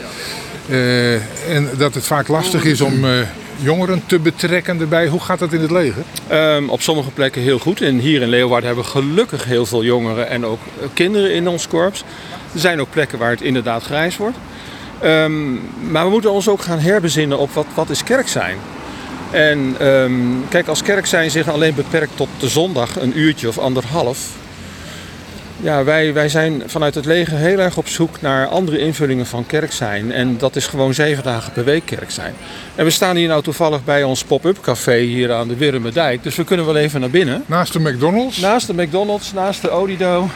Uh, 0.69 1.15
en 1.55 1.71
dat 1.77 1.95
het 1.95 2.05
vaak 2.05 2.29
lastig 2.29 2.65
is 2.65 2.81
om 2.81 3.05
uh, 3.05 3.11
jongeren 3.57 4.03
te 4.07 4.19
betrekken 4.19 4.81
erbij. 4.81 5.09
Hoe 5.09 5.21
gaat 5.21 5.39
dat 5.39 5.53
in 5.53 5.61
het 5.61 5.71
leger? 5.71 6.03
Um, 6.33 6.69
op 6.69 6.81
sommige 6.81 7.11
plekken 7.11 7.43
heel 7.43 7.59
goed. 7.59 7.81
En 7.81 7.99
hier 7.99 8.23
in 8.23 8.29
Leeuwarden 8.29 8.67
hebben 8.67 8.85
we 8.85 8.91
gelukkig 8.91 9.45
heel 9.45 9.67
veel 9.67 9.85
jongeren 9.85 10.29
en 10.29 10.47
ook 10.47 10.61
kinderen 10.95 11.35
in 11.35 11.49
ons 11.49 11.69
korps. 11.69 12.05
Er 12.53 12.61
zijn 12.61 12.81
ook 12.81 12.91
plekken 12.91 13.19
waar 13.19 13.31
het 13.31 13.43
inderdaad 13.43 13.83
grijs 13.83 14.17
wordt. 14.17 14.37
Um, 15.05 15.61
maar 15.91 16.05
we 16.05 16.11
moeten 16.11 16.33
ons 16.33 16.49
ook 16.49 16.61
gaan 16.61 16.79
herbezinnen 16.79 17.39
op 17.39 17.53
wat, 17.53 17.67
wat 17.75 17.91
is 17.91 18.05
kerk 18.05 18.29
zijn. 18.29 18.57
En 19.31 19.77
ehm, 19.79 20.13
kijk, 20.49 20.69
als 20.69 20.83
kerk 20.83 21.07
zijn 21.07 21.31
zich 21.31 21.49
alleen 21.49 21.75
beperkt 21.75 22.17
tot 22.17 22.29
de 22.39 22.49
zondag, 22.49 23.01
een 23.01 23.19
uurtje 23.19 23.49
of 23.49 23.59
anderhalf. 23.59 24.29
Ja, 25.61 25.85
wij, 25.85 26.13
wij 26.13 26.29
zijn 26.29 26.63
vanuit 26.67 26.95
het 26.95 27.05
leger 27.05 27.37
heel 27.37 27.59
erg 27.59 27.77
op 27.77 27.89
zoek 27.89 28.21
naar 28.21 28.47
andere 28.47 28.79
invullingen 28.79 29.27
van 29.27 29.47
kerk 29.47 29.73
zijn. 29.73 30.13
En 30.13 30.39
dat 30.39 30.57
is 30.57 30.67
gewoon 30.67 30.95
zeven 30.95 31.23
dagen 31.23 31.53
per 31.53 31.65
week 31.65 31.83
kerk 31.85 32.11
zijn. 32.11 32.35
En 32.75 32.85
we 32.85 32.91
staan 32.91 33.17
hier 33.17 33.29
nou 33.29 33.43
toevallig 33.43 33.85
bij 33.85 34.03
ons 34.03 34.25
pop-up 34.25 34.61
café 34.61 34.99
hier 34.99 35.33
aan 35.33 35.49
de 35.49 35.57
Wirmerdijk. 35.57 36.23
Dus 36.23 36.37
we 36.37 36.45
kunnen 36.45 36.67
wel 36.67 36.77
even 36.77 37.01
naar 37.01 37.11
binnen. 37.11 37.45
Naast 37.47 37.73
de 37.73 37.81
McDonald's. 37.81 38.39
Naast 38.39 38.67
de 38.67 38.75
McDonald's, 38.75 39.33
naast 39.33 39.63
de 39.63 39.71
Odido. 39.71 40.29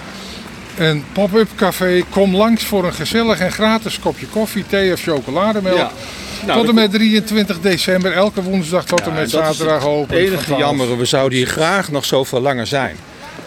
En 0.76 1.04
pop-up 1.12 1.48
café, 1.56 2.02
kom 2.10 2.36
langs 2.36 2.64
voor 2.64 2.84
een 2.84 2.94
gezellig 2.94 3.40
en 3.40 3.52
gratis 3.52 3.98
kopje 3.98 4.26
koffie, 4.26 4.66
thee 4.66 4.92
of 4.92 5.00
chocolademelk. 5.00 5.76
Ja. 5.76 5.90
Nou, 6.46 6.58
tot 6.58 6.68
en 6.68 6.74
met 6.74 6.90
23 6.90 7.60
december, 7.60 8.12
elke 8.12 8.42
woensdag 8.42 8.84
tot 8.84 9.00
en 9.00 9.14
met 9.14 9.30
zaterdag 9.30 9.78
het 9.78 9.84
open. 9.84 10.16
enige 10.16 10.44
van 10.44 10.56
12. 10.56 10.60
jammer, 10.60 10.98
we 10.98 11.04
zouden 11.04 11.38
hier 11.38 11.46
graag 11.46 11.90
nog 11.90 12.04
zoveel 12.04 12.40
langer 12.40 12.66
zijn. 12.66 12.96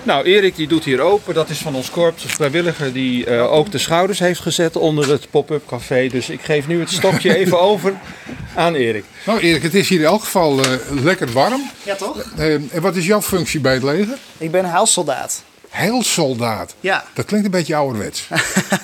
Nou, 0.05 0.25
Erik 0.25 0.55
die 0.55 0.67
doet 0.67 0.83
hier 0.83 1.01
open. 1.01 1.33
Dat 1.33 1.49
is 1.49 1.57
van 1.57 1.75
ons 1.75 1.89
korps, 1.89 2.23
een 2.23 2.29
vrijwilliger 2.29 2.93
die 2.93 3.25
eh, 3.25 3.53
ook 3.53 3.71
de 3.71 3.77
schouders 3.77 4.19
heeft 4.19 4.39
gezet 4.39 4.75
onder 4.75 5.09
het 5.09 5.29
pop-up 5.29 5.67
café. 5.67 6.07
Dus 6.07 6.29
ik 6.29 6.41
geef 6.41 6.67
nu 6.67 6.79
het 6.79 6.91
stokje 6.91 7.35
even 7.39 7.61
over 7.61 7.93
aan 8.55 8.75
Erik. 8.75 9.05
Nou 9.25 9.39
Erik, 9.39 9.63
het 9.63 9.73
is 9.73 9.89
hier 9.89 9.99
in 9.99 10.05
elk 10.05 10.23
geval 10.23 10.63
eh, 10.63 10.71
lekker 10.89 11.31
warm. 11.31 11.69
Ja, 11.83 11.95
toch? 11.95 12.31
Eh, 12.37 12.53
en 12.53 12.81
wat 12.81 12.95
is 12.95 13.05
jouw 13.05 13.21
functie 13.21 13.59
bij 13.59 13.73
het 13.73 13.83
leger? 13.83 14.17
Ik 14.37 14.51
ben 14.51 14.65
huissoldaat. 14.65 15.43
Heilsoldaat. 15.73 16.75
Ja. 16.79 17.03
Dat 17.13 17.25
klinkt 17.25 17.45
een 17.45 17.51
beetje 17.51 17.75
ouderwets. 17.75 18.27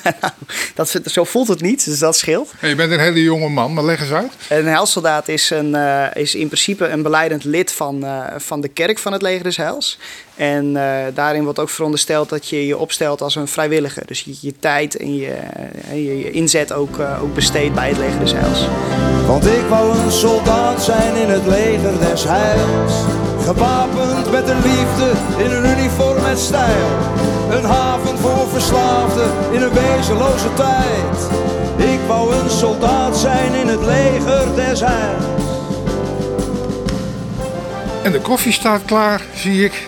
dat, 0.75 1.01
zo 1.05 1.23
voelt 1.23 1.47
het 1.47 1.61
niet, 1.61 1.85
dus 1.85 1.99
dat 1.99 2.17
scheelt. 2.17 2.51
Je 2.61 2.75
bent 2.75 2.91
een 2.91 2.99
hele 2.99 3.21
jonge 3.21 3.49
man, 3.49 3.73
maar 3.73 3.83
leg 3.83 4.01
eens 4.01 4.11
uit. 4.11 4.31
Een 4.49 4.67
heilsoldaat 4.67 5.27
is, 5.27 5.49
een, 5.49 5.75
eh, 5.75 6.05
is 6.13 6.35
in 6.35 6.47
principe 6.47 6.87
een 6.87 7.01
beleidend 7.01 7.43
lid 7.43 7.71
van, 7.71 8.03
eh, 8.03 8.23
van 8.37 8.61
de 8.61 8.67
kerk 8.67 8.99
van 8.99 9.13
het 9.13 9.21
leger 9.21 9.43
des 9.43 9.57
heils. 9.57 9.99
En 10.35 10.77
eh, 10.77 11.05
daarin 11.13 11.43
wordt 11.43 11.59
ook 11.59 11.69
verondersteld 11.69 12.29
dat 12.29 12.47
je 12.47 12.65
je 12.65 12.77
opstelt 12.77 13.21
als 13.21 13.35
een 13.35 13.47
vrijwilliger. 13.47 14.05
Dus 14.05 14.21
je, 14.21 14.35
je 14.41 14.53
tijd 14.59 14.97
en 14.97 15.15
je, 15.15 15.35
je, 15.91 16.17
je 16.17 16.31
inzet 16.31 16.73
ook, 16.73 16.99
ook 17.21 17.33
besteedt 17.33 17.73
bij 17.73 17.89
het 17.89 17.97
leger 17.97 18.19
des 18.19 18.33
heils. 18.33 18.67
Want 19.27 19.45
ik 19.45 19.67
wou 19.69 19.97
een 19.97 20.11
soldaat 20.11 20.83
zijn 20.83 21.15
in 21.15 21.29
het 21.29 21.45
leger 21.45 21.99
des 21.99 22.23
heils. 22.27 22.93
Gewapend 23.43 24.31
met 24.31 24.45
de 24.45 24.55
liefde 24.55 25.11
in 25.43 25.51
een 25.51 25.79
uniform 25.79 26.08
met 26.29 26.39
stijl. 26.39 26.87
Een 27.49 27.63
haven 27.63 28.17
voor 28.17 28.47
verslaafden 28.49 29.31
in 29.51 29.61
een 29.61 29.73
wezenloze 29.73 30.53
tijd. 30.53 31.29
Ik 31.93 31.99
wou 32.07 32.35
een 32.35 32.49
soldaat 32.49 33.17
zijn 33.17 33.53
in 33.53 33.67
het 33.67 33.81
leger 33.81 34.55
des 34.55 34.79
heils. 34.79 35.23
En 38.03 38.11
de 38.11 38.19
koffie 38.21 38.51
staat 38.51 38.85
klaar, 38.85 39.21
zie 39.35 39.63
ik. 39.65 39.87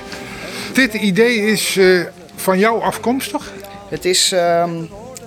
Dit 0.73 0.93
idee 0.93 1.35
is 1.35 1.77
eh, 1.77 2.01
van 2.35 2.59
jou 2.59 2.81
afkomstig? 2.81 3.51
Het 3.89 4.05
is 4.05 4.31
ehm, 4.31 4.71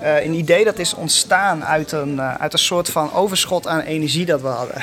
eh, 0.05 0.25
een 0.25 0.35
idee 0.35 0.65
dat 0.65 0.79
is 0.79 0.95
ontstaan 0.95 1.65
uit 1.65 1.93
een, 1.93 2.19
eh, 2.19 2.35
uit 2.35 2.53
een 2.53 2.59
soort 2.59 2.89
van 2.89 3.13
overschot 3.13 3.67
aan 3.67 3.81
energie 3.81 4.27
dat 4.27 4.41
we 4.41 4.47
hadden. 4.47 4.77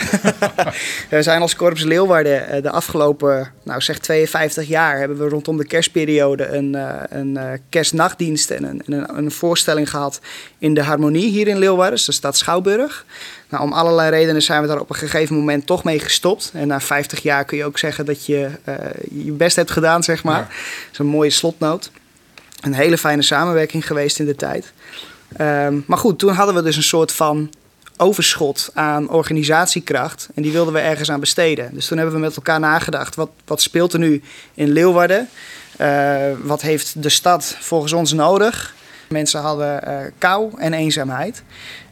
we 1.09 1.21
zijn 1.21 1.41
als 1.41 1.55
Korps 1.55 1.83
Leeuwarden 1.83 2.47
eh, 2.47 2.61
de 2.63 2.69
afgelopen, 2.69 3.51
nou 3.63 3.81
zeg 3.81 3.99
52 3.99 4.67
jaar, 4.67 4.97
hebben 4.97 5.17
we 5.17 5.29
rondom 5.29 5.57
de 5.57 5.65
kerstperiode 5.65 6.47
een, 6.47 6.77
een 7.09 7.61
kerstnachtdienst 7.69 8.49
en 8.49 8.63
een, 8.63 8.81
en 8.85 8.93
een, 8.93 9.17
een 9.17 9.31
voorstelling 9.31 9.89
gehad 9.89 10.19
in 10.57 10.73
de 10.73 10.83
Harmonie 10.83 11.29
hier 11.29 11.47
in 11.47 11.57
Leeuwarden, 11.57 11.95
dus 11.95 12.05
de 12.05 12.11
stad 12.11 12.37
Schouwburg. 12.37 13.05
Nou, 13.49 13.63
om 13.63 13.73
allerlei 13.73 14.09
redenen 14.09 14.41
zijn 14.41 14.61
we 14.61 14.67
daar 14.67 14.79
op 14.79 14.89
een 14.89 14.95
gegeven 14.95 15.35
moment 15.35 15.65
toch 15.65 15.83
mee 15.83 15.99
gestopt. 15.99 16.51
En 16.53 16.67
na 16.67 16.79
50 16.79 17.21
jaar 17.21 17.45
kun 17.45 17.57
je 17.57 17.65
ook 17.65 17.77
zeggen 17.77 18.05
dat 18.05 18.25
je 18.25 18.49
je 19.11 19.31
best 19.31 19.55
hebt 19.55 19.71
gedaan, 19.71 20.03
zeg 20.03 20.23
maar. 20.23 20.39
Ja. 20.39 20.47
Dat 20.47 20.91
is 20.91 20.97
een 20.97 21.05
mooie 21.05 21.29
slotnoot. 21.29 21.91
Een 22.61 22.73
hele 22.73 22.97
fijne 22.97 23.21
samenwerking 23.21 23.87
geweest 23.87 24.19
in 24.19 24.25
de 24.25 24.35
tijd. 24.35 24.73
Ehm, 25.37 25.79
maar 25.85 25.97
goed, 25.97 26.19
toen 26.19 26.33
hadden 26.33 26.55
we 26.55 26.61
dus 26.61 26.75
een 26.75 26.83
soort 26.83 27.11
van 27.11 27.49
overschot 27.97 28.69
aan 28.73 29.09
organisatiekracht. 29.09 30.29
En 30.35 30.41
die 30.41 30.51
wilden 30.51 30.73
we 30.73 30.79
ergens 30.79 31.11
aan 31.11 31.19
besteden. 31.19 31.69
Dus 31.73 31.87
toen 31.87 31.97
hebben 31.97 32.15
we 32.15 32.21
met 32.21 32.35
elkaar 32.35 32.59
nagedacht. 32.59 33.15
Wat, 33.15 33.29
wat 33.45 33.61
speelt 33.61 33.93
er 33.93 33.99
nu 33.99 34.21
in 34.53 34.69
Leeuwarden? 34.69 35.29
Eh, 35.77 36.15
wat 36.43 36.61
heeft 36.61 37.03
de 37.03 37.09
stad 37.09 37.55
volgens 37.59 37.93
ons 37.93 38.13
nodig? 38.13 38.73
Mensen 39.09 39.41
hadden 39.41 39.83
eh, 39.83 39.97
kou 40.17 40.51
en 40.57 40.73
eenzaamheid. 40.73 41.43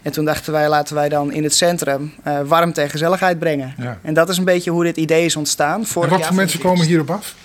En 0.01 0.12
toen 0.12 0.25
dachten 0.25 0.53
wij, 0.53 0.69
laten 0.69 0.96
wij 0.96 1.10
dan 1.10 1.31
in 1.31 1.43
het 1.43 1.55
centrum 1.55 2.13
eh, 2.24 2.39
warmte 2.46 2.81
en 2.81 2.89
gezelligheid 2.89 3.39
brengen. 3.39 3.74
Ja. 3.77 4.00
En 4.01 4.13
dat 4.13 4.29
is 4.29 4.38
een 4.38 4.43
beetje 4.43 4.72
hoe 4.72 4.84
dit 4.84 4.98
idee 4.98 5.25
is 5.25 5.36
ontstaan. 5.36 5.79
En 5.79 5.86
Vorig 5.86 6.10
wat 6.10 6.19
jaar 6.19 6.27
voor 6.27 6.38
mensen 6.38 6.60
komen 6.60 6.86
hierop 6.86 7.10
af? 7.10 7.36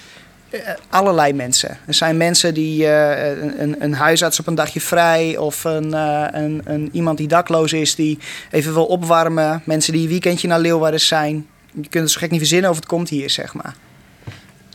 Eh, 0.54 0.75
allerlei 0.88 1.32
mensen. 1.32 1.78
Er 1.87 1.94
zijn 1.94 2.16
mensen 2.16 2.54
die 2.54 2.87
eh, 2.87 3.42
een, 3.58 3.76
een- 3.82 3.94
huisarts 3.94 4.40
op 4.40 4.46
een 4.46 4.54
dagje 4.54 4.80
vrij 4.80 5.37
of 5.37 5.64
een, 5.64 5.94
eh, 5.94 6.26
een, 6.30 6.61
een, 6.64 6.88
iemand 6.92 7.18
die 7.18 7.28
dakloos 7.28 7.73
is 7.73 7.94
die 7.94 8.18
even 8.50 8.73
wil 8.75 8.87
opwarmen. 8.87 9.62
Mensen 9.64 9.92
die 9.92 10.02
een 10.02 10.08
weekendje 10.08 10.49
naar 10.49 10.61
Leeuwarden 10.61 11.00
zijn. 11.00 11.46
Je 11.73 11.88
kunt 11.88 12.04
het 12.04 12.11
zo 12.12 12.18
gek 12.20 12.30
niet 12.30 12.40
verzinnen 12.40 12.70
of 12.70 12.76
het 12.76 12.87
komt 12.87 13.08
hier, 13.08 13.30
zeg 13.30 13.54
maar. 13.54 13.75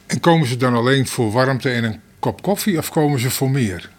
En 0.08 0.20
komen 0.20 0.48
ze 0.48 0.58
dan 0.58 0.76
alleen 0.76 1.08
voor 1.08 1.32
warmte 1.32 1.70
en 1.70 1.84
een 1.84 2.00
kop 2.20 2.42
koffie 2.42 2.78
of 2.78 2.90
komen 2.90 3.20
ze 3.20 3.30
voor 3.30 3.50
meer? 3.50 3.90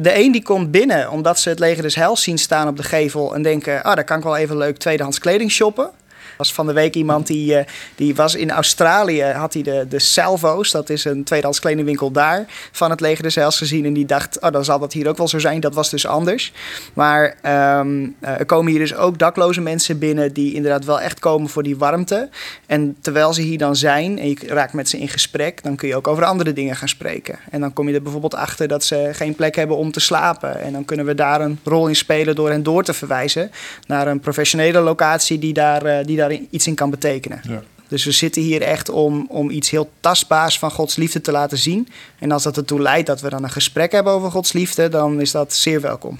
De 0.00 0.12
een 0.14 0.32
die 0.32 0.42
komt 0.42 0.70
binnen 0.70 1.10
omdat 1.10 1.40
ze 1.40 1.48
het 1.48 1.58
leger 1.58 1.82
des 1.82 1.94
Heils 1.94 2.22
zien 2.22 2.38
staan 2.38 2.68
op 2.68 2.76
de 2.76 2.82
gevel 2.82 3.34
en 3.34 3.42
denken, 3.42 3.82
ah, 3.82 3.94
daar 3.94 4.04
kan 4.04 4.18
ik 4.18 4.24
wel 4.24 4.36
even 4.36 4.56
leuk 4.56 4.76
tweedehands 4.76 5.18
kleding 5.18 5.50
shoppen. 5.50 5.90
Was 6.36 6.52
van 6.52 6.66
de 6.66 6.72
week 6.72 6.94
iemand 6.94 7.26
die, 7.26 7.56
eh, 7.56 7.66
die 7.94 8.14
was 8.14 8.34
in 8.34 8.50
Australië, 8.50 9.22
had 9.22 9.52
hij 9.52 9.62
de, 9.62 9.86
de 9.88 9.98
Salvo's, 9.98 10.70
dat 10.70 10.90
is 10.90 11.04
een 11.04 11.24
tweedehands 11.24 11.60
kledingwinkel 11.60 12.10
daar, 12.10 12.44
van 12.72 12.90
het 12.90 13.00
leger 13.00 13.22
des 13.22 13.34
Heils 13.34 13.58
gezien. 13.58 13.84
En 13.84 13.92
die 13.92 14.06
dacht, 14.06 14.40
oh, 14.40 14.50
dan 14.50 14.64
zal 14.64 14.78
dat 14.78 14.92
hier 14.92 15.08
ook 15.08 15.16
wel 15.16 15.28
zo 15.28 15.38
zijn. 15.38 15.60
Dat 15.60 15.74
was 15.74 15.90
dus 15.90 16.06
anders. 16.06 16.52
Maar 16.94 17.36
ehm, 17.42 18.08
eh, 18.20 18.38
er 18.38 18.46
komen 18.46 18.70
hier 18.70 18.80
dus 18.80 18.94
ook 18.94 19.18
dakloze 19.18 19.60
mensen 19.60 19.98
binnen 19.98 20.32
die 20.32 20.54
inderdaad 20.54 20.84
wel 20.84 21.00
echt 21.00 21.18
komen 21.18 21.48
voor 21.48 21.62
die 21.62 21.76
warmte. 21.76 22.28
En 22.66 22.96
terwijl 23.00 23.32
ze 23.32 23.40
hier 23.40 23.58
dan 23.58 23.76
zijn 23.76 24.18
en 24.18 24.28
je 24.28 24.36
raakt 24.46 24.72
met 24.72 24.88
ze 24.88 24.98
in 24.98 25.08
gesprek, 25.08 25.62
dan 25.62 25.76
kun 25.76 25.88
je 25.88 25.96
ook 25.96 26.08
over 26.08 26.24
andere 26.24 26.52
dingen 26.52 26.76
gaan 26.76 26.88
spreken. 26.88 27.38
En 27.50 27.60
dan 27.60 27.72
kom 27.72 27.88
je 27.88 27.94
er 27.94 28.02
bijvoorbeeld 28.02 28.34
achter 28.34 28.68
dat 28.68 28.84
ze 28.84 29.10
geen 29.12 29.34
plek 29.34 29.54
hebben 29.54 29.76
om 29.76 29.92
te 29.92 30.00
slapen. 30.00 30.60
En 30.60 30.72
dan 30.72 30.84
kunnen 30.84 31.06
we 31.06 31.14
daar 31.14 31.40
een 31.40 31.58
rol 31.64 31.88
in 31.88 31.96
spelen 31.96 32.34
door 32.34 32.50
hen 32.50 32.62
door 32.62 32.84
te 32.84 32.92
verwijzen 32.92 33.50
naar 33.86 34.06
een 34.06 34.20
professionele 34.20 34.80
locatie 34.80 35.38
die 35.38 35.52
daar, 35.52 35.84
eh, 35.84 36.04
die 36.04 36.16
daar 36.16 36.25
iets 36.30 36.66
in 36.66 36.74
kan 36.74 36.90
betekenen. 36.90 37.40
Ja. 37.48 37.62
Dus 37.88 38.04
we 38.04 38.10
zitten 38.10 38.42
hier 38.42 38.62
echt 38.62 38.88
om, 38.88 39.26
om 39.28 39.50
iets 39.50 39.70
heel 39.70 39.90
tastbaars 40.00 40.58
van 40.58 40.70
Gods 40.70 40.96
liefde 40.96 41.20
te 41.20 41.32
laten 41.32 41.58
zien. 41.58 41.88
En 42.18 42.32
als 42.32 42.42
dat 42.42 42.56
ertoe 42.56 42.80
leidt 42.80 43.06
dat 43.06 43.20
we 43.20 43.28
dan 43.28 43.42
een 43.42 43.50
gesprek 43.50 43.92
hebben 43.92 44.12
over 44.12 44.30
Gods 44.30 44.52
liefde, 44.52 44.88
dan 44.88 45.20
is 45.20 45.30
dat 45.30 45.54
zeer 45.54 45.80
welkom. 45.80 46.18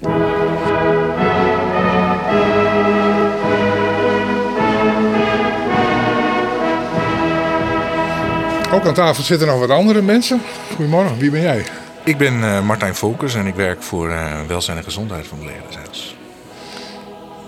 Ook 8.72 8.86
aan 8.86 8.94
tafel 8.94 9.22
zitten 9.22 9.46
nog 9.46 9.58
wat 9.58 9.70
andere 9.70 10.02
mensen. 10.02 10.40
Goedemorgen, 10.74 11.18
wie 11.18 11.30
ben 11.30 11.40
jij? 11.40 11.64
Ik 12.04 12.18
ben 12.18 12.42
eh, 12.44 12.62
Martijn 12.62 12.94
Volkers 12.94 13.34
en 13.34 13.46
ik 13.46 13.54
werk 13.54 13.82
voor 13.82 14.10
eh, 14.10 14.40
welzijn 14.46 14.76
en 14.76 14.84
gezondheid 14.84 15.26
van 15.26 15.38
des 15.38 15.76
Heils. 15.76 16.16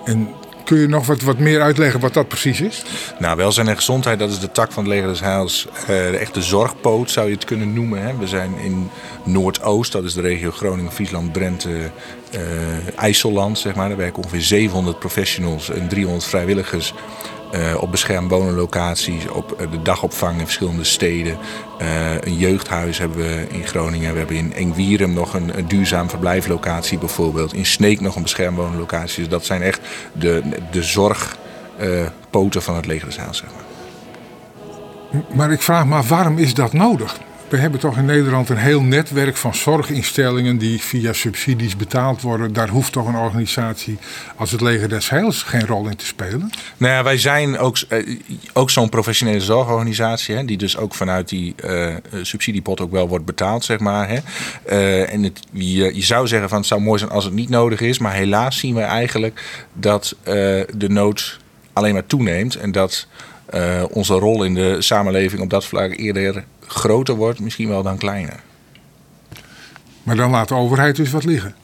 En 0.04 0.28
kun 0.68 0.78
je 0.78 0.88
nog 0.88 1.06
wat, 1.06 1.22
wat 1.22 1.38
meer 1.38 1.60
uitleggen 1.60 2.00
wat 2.00 2.14
dat 2.14 2.28
precies 2.28 2.60
is? 2.60 2.82
Nou, 3.18 3.37
welzijn 3.37 3.68
en 3.68 3.76
gezondheid, 3.76 4.18
dat 4.18 4.30
is 4.30 4.38
de 4.38 4.52
tak 4.52 4.72
van 4.72 4.84
het 4.84 4.92
Leger 4.92 5.08
des 5.08 5.20
Heils. 5.20 5.66
eh, 5.80 5.87
de 5.87 6.16
echte 6.16 6.42
zorgpoot 6.42 7.10
zou 7.10 7.28
je 7.28 7.34
het 7.34 7.44
kunnen 7.44 7.72
noemen. 7.72 8.02
Hè. 8.02 8.16
We 8.16 8.26
zijn 8.26 8.58
in 8.58 8.90
Noordoost, 9.25 9.92
dat 9.92 10.04
is 10.04 10.14
de 10.14 10.20
regio 10.20 10.50
Groningen, 10.50 10.92
Friesland, 10.92 11.34
Drenthe, 11.34 11.90
eh, 12.30 12.40
IJsselland. 12.96 13.58
Zeg 13.58 13.75
maar. 13.75 13.88
Daar 13.88 13.96
werken 13.96 14.22
ongeveer 14.22 14.42
700 14.42 14.98
professionals 14.98 15.70
en 15.70 15.88
300 15.88 16.25
vrijwilligers. 16.25 16.94
Eh, 17.50 17.82
op 17.82 17.90
beschermd 17.90 18.30
wonenlocaties, 18.30 19.28
op 19.28 19.52
eh, 19.52 19.70
de 19.70 19.82
dagopvang 19.82 20.38
in 20.38 20.44
verschillende 20.44 20.84
steden. 20.84 21.38
Eh, 21.78 22.20
een 22.20 22.36
jeugdhuis 22.36 22.98
hebben 22.98 23.18
we 23.18 23.46
in 23.48 23.66
Groningen. 23.66 24.12
We 24.12 24.18
hebben 24.18 24.36
in 24.36 24.54
Engwierum 24.54 25.12
nog 25.12 25.34
een, 25.34 25.52
duurzaam 25.68 26.08
verblijflocatie 26.08 26.98
bijvoorbeeld. 26.98 27.52
In 27.52 27.66
Sneek 27.66 28.00
nog 28.00 28.16
een 28.16 28.22
beschermd 28.22 28.56
wonenlocatie. 28.56 29.18
Dus 29.18 29.28
dat 29.28 29.44
zijn 29.44 29.62
echt 29.62 29.80
de, 30.12 30.42
de 30.70 30.82
zorgpoten 30.82 32.62
van 32.62 32.76
het 32.76 32.86
leger 32.86 33.06
des 33.06 33.16
Heils, 33.16 33.38
zeg 33.38 33.48
maar. 33.50 33.66
Maar 35.36 35.52
ik 35.52 35.62
vraag 35.62 35.86
me 35.86 36.02
waarom 36.02 36.38
is 36.38 36.54
dat 36.54 36.72
nodig? 36.72 37.18
We 37.48 37.56
hebben 37.56 37.80
toch 37.80 37.96
in 37.96 38.04
Nederland 38.04 38.48
een 38.48 38.56
heel 38.56 38.82
netwerk 38.82 39.36
van 39.36 39.54
zorginstellingen 39.54 40.58
die 40.58 40.80
via 40.80 41.12
subsidies 41.12 41.76
betaald 41.76 42.22
worden. 42.22 42.52
Daar 42.52 42.68
hoeft 42.68 42.92
toch 42.92 43.06
een 43.06 43.16
organisatie 43.16 43.98
als 44.36 44.50
het 44.50 44.60
Leger 44.60 44.88
des 44.88 45.10
Heils 45.10 45.42
geen 45.42 45.66
rol 45.66 45.88
in 45.88 45.96
te 45.96 46.06
spelen? 46.06 46.50
Nou 46.76 46.92
ja, 46.92 47.02
wij 47.02 47.18
zijn 47.18 47.58
ook, 47.58 47.78
eh, 47.88 48.18
ook 48.52 48.70
zo'n 48.70 48.88
professionele 48.88 49.40
zorgorganisatie, 49.40 50.34
hè, 50.34 50.44
die 50.44 50.56
dus 50.56 50.76
ook 50.76 50.94
vanuit 50.94 51.28
die 51.28 51.54
eh, 51.56 51.94
subsidiepot 52.22 52.80
ook 52.80 52.90
wel 52.90 53.08
wordt 53.08 53.24
betaald, 53.24 53.64
zeg 53.64 53.78
maar. 53.78 54.08
Hè. 54.08 54.18
En 55.02 55.22
het, 55.22 55.40
je, 55.52 56.02
zou 56.02 56.26
zeggen 56.26 56.48
van 56.48 56.58
het 56.58 56.66
zou 56.66 56.80
mooi 56.80 56.98
zijn 56.98 57.10
als 57.10 57.24
het 57.24 57.34
niet 57.34 57.48
nodig 57.48 57.80
is, 57.80 57.98
maar 57.98 58.14
helaas 58.14 58.58
zien 58.58 58.74
wij 58.74 58.84
eigenlijk 58.84 59.64
dat 59.72 60.16
de 60.24 60.88
nood 60.88 61.38
alleen 61.72 61.92
maar 61.92 62.06
toeneemt 62.06 62.54
en 62.54 62.72
dat 62.72 63.06
onze 63.90 64.14
rol 64.14 64.44
in 64.44 64.54
de 64.54 64.82
samenleving 64.82 65.42
op 65.42 65.50
dat 65.50 65.64
vlak 65.64 65.96
eerder 65.96 66.44
groter 66.68 67.14
wordt, 67.14 67.40
misschien 67.40 67.68
wel 67.68 67.82
dan 67.82 67.98
kleiner. 67.98 68.40
Maar 70.02 70.16
dan 70.16 70.30
laat 70.30 70.48
de 70.48 70.54
overheid 70.54 70.96
dus 70.96 71.10
wat 71.10 71.25
liggen. 71.25 71.54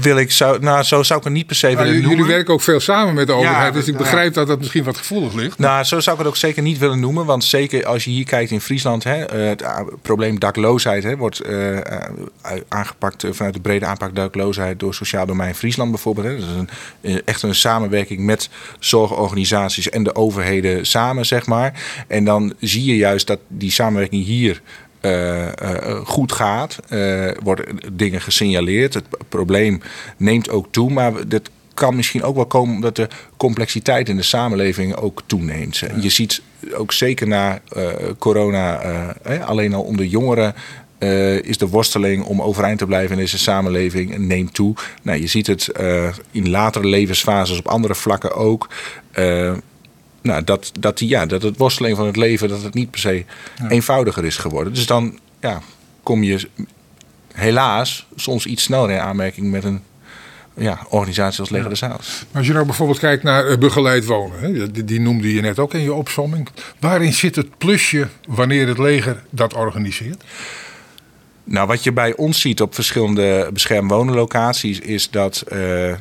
Wil 0.00 0.18
ik 0.18 0.30
zou, 0.30 0.60
nou, 0.60 0.82
zo 0.82 1.02
zou 1.02 1.18
ik 1.18 1.24
het 1.24 1.34
niet 1.34 1.46
per 1.46 1.56
se 1.56 1.66
Nou, 1.66 1.76
willen 1.78 1.92
jullie 1.92 2.08
noemen. 2.08 2.26
werken 2.26 2.54
ook 2.54 2.60
veel 2.60 2.80
samen 2.80 3.14
met 3.14 3.26
de 3.26 3.32
overheid, 3.32 3.74
dus 3.74 3.86
ik 3.86 3.92
ja. 3.92 3.98
begrijp 3.98 4.34
dat 4.34 4.46
dat 4.46 4.58
misschien 4.58 4.84
wat 4.84 4.96
gevoelig 4.96 5.32
ligt. 5.32 5.58
Nou, 5.58 5.84
zo 5.84 6.00
zou 6.00 6.16
ik 6.16 6.22
het 6.22 6.32
ook 6.32 6.38
zeker 6.38 6.62
niet 6.62 6.78
willen 6.78 7.00
noemen. 7.00 7.24
Want 7.24 7.44
zeker 7.44 7.86
als 7.86 8.04
je 8.04 8.10
hier 8.10 8.24
kijkt 8.24 8.50
in 8.50 8.60
Friesland, 8.60 9.04
hè, 9.04 9.24
eh, 9.24 9.48
het 9.48 9.62
ah, 9.62 9.86
probleem 10.02 10.38
dakloosheid 10.38 11.02
hè, 11.02 11.16
wordt 11.16 11.40
eh, 11.40 11.76
eh, 11.76 12.60
aangepakt 12.68 13.24
eh, 13.24 13.32
vanuit 13.32 13.54
de 13.54 13.60
brede 13.60 13.86
aanpak 13.86 14.14
dakloosheid 14.14 14.80
door 14.80 14.94
Sociaal 14.94 15.26
Domein 15.26 15.54
Friesland 15.54 15.90
bijvoorbeeld. 15.90 16.26
Hè. 16.26 16.32
Dat 16.32 16.48
is 16.48 16.54
een, 16.54 16.68
eh, 17.00 17.18
echt 17.24 17.42
een 17.42 17.54
samenwerking 17.54 18.20
met 18.20 18.48
zorgorganisaties 18.78 19.90
en 19.90 20.02
de 20.02 20.14
overheden 20.14 20.86
samen, 20.86 21.26
zeg 21.26 21.46
maar. 21.46 21.72
En 22.08 22.24
dan 22.24 22.54
zie 22.60 22.84
je 22.84 22.96
juist 22.96 23.26
dat 23.26 23.38
die 23.48 23.70
samenwerking 23.70 24.24
hier. 24.24 24.62
Eh, 25.06 25.90
eh, 25.90 25.96
goed 26.04 26.32
gaat, 26.32 26.78
eh, 26.88 27.30
worden 27.42 27.64
dingen 27.92 28.20
gesignaleerd. 28.20 28.94
Het 28.94 29.04
probleem 29.28 29.80
neemt 30.16 30.50
ook 30.50 30.66
toe, 30.70 30.90
maar 30.92 31.28
dat 31.28 31.50
kan 31.74 31.96
misschien 31.96 32.22
ook 32.22 32.34
wel 32.34 32.46
komen 32.46 32.74
omdat 32.74 32.96
de 32.96 33.08
complexiteit 33.36 34.08
in 34.08 34.16
de 34.16 34.22
samenleving 34.22 34.94
ook 34.94 35.22
toeneemt. 35.26 35.82
Je 36.00 36.08
ziet 36.08 36.42
ook 36.74 36.92
zeker 36.92 37.28
na 37.28 37.60
eh, 37.72 37.86
corona, 38.18 38.80
eh, 39.22 39.44
alleen 39.46 39.74
al 39.74 39.82
onder 39.82 40.04
jongeren. 40.06 40.54
eh, 40.98 41.42
is 41.42 41.58
de 41.58 41.68
worsteling 41.68 42.24
om 42.24 42.42
overeind 42.42 42.78
te 42.78 42.86
blijven 42.86 43.10
in 43.16 43.22
deze 43.22 43.38
samenleving 43.38 44.18
neemt 44.18 44.54
toe. 44.54 44.74
Nou, 45.02 45.20
je 45.20 45.26
ziet 45.26 45.46
het 45.46 45.68
eh, 45.68 46.08
in 46.30 46.50
latere 46.50 46.86
levensfases 46.86 47.58
op 47.58 47.68
andere 47.68 47.94
vlakken 47.94 48.34
ook. 48.34 48.68
Nou, 50.26 50.44
dat, 50.44 50.72
dat, 50.80 50.98
die, 50.98 51.08
ja, 51.08 51.26
dat 51.26 51.42
het 51.42 51.56
worsteling 51.56 51.96
van 51.96 52.06
het 52.06 52.16
leven 52.16 52.48
dat 52.48 52.62
het 52.62 52.74
niet 52.74 52.90
per 52.90 53.00
se 53.00 53.24
eenvoudiger 53.68 54.24
is 54.24 54.36
geworden. 54.36 54.74
Dus 54.74 54.86
dan 54.86 55.18
ja, 55.40 55.60
kom 56.02 56.22
je 56.22 56.48
helaas 57.32 58.06
soms 58.16 58.46
iets 58.46 58.62
sneller 58.62 58.90
in 58.90 59.00
aanmerking 59.00 59.50
met 59.50 59.64
een 59.64 59.82
ja, 60.54 60.78
organisatie 60.88 61.40
als 61.40 61.50
Leger 61.50 61.68
des 61.68 61.80
Heils. 61.80 62.24
Maar 62.30 62.38
als 62.38 62.46
je 62.46 62.52
nou 62.52 62.64
bijvoorbeeld 62.64 62.98
kijkt 62.98 63.22
naar 63.22 63.46
eh, 63.46 63.58
begeleid 63.58 64.04
wonen, 64.04 64.40
hè, 64.40 64.70
die, 64.70 64.84
die 64.84 65.00
noemde 65.00 65.34
je 65.34 65.40
net 65.40 65.58
ook 65.58 65.74
in 65.74 65.80
je 65.80 65.92
opsomming. 65.92 66.48
Waarin 66.80 67.12
zit 67.12 67.36
het 67.36 67.58
plusje 67.58 68.08
wanneer 68.28 68.68
het 68.68 68.78
leger 68.78 69.22
dat 69.30 69.54
organiseert? 69.54 70.24
Nou, 71.44 71.66
wat 71.66 71.84
je 71.84 71.92
bij 71.92 72.16
ons 72.16 72.40
ziet 72.40 72.60
op 72.60 72.74
verschillende 72.74 73.50
beschermd 73.52 73.90
wonenlocaties 73.90 74.78
is 74.78 75.10
dat 75.10 75.40
eh, 75.40 75.94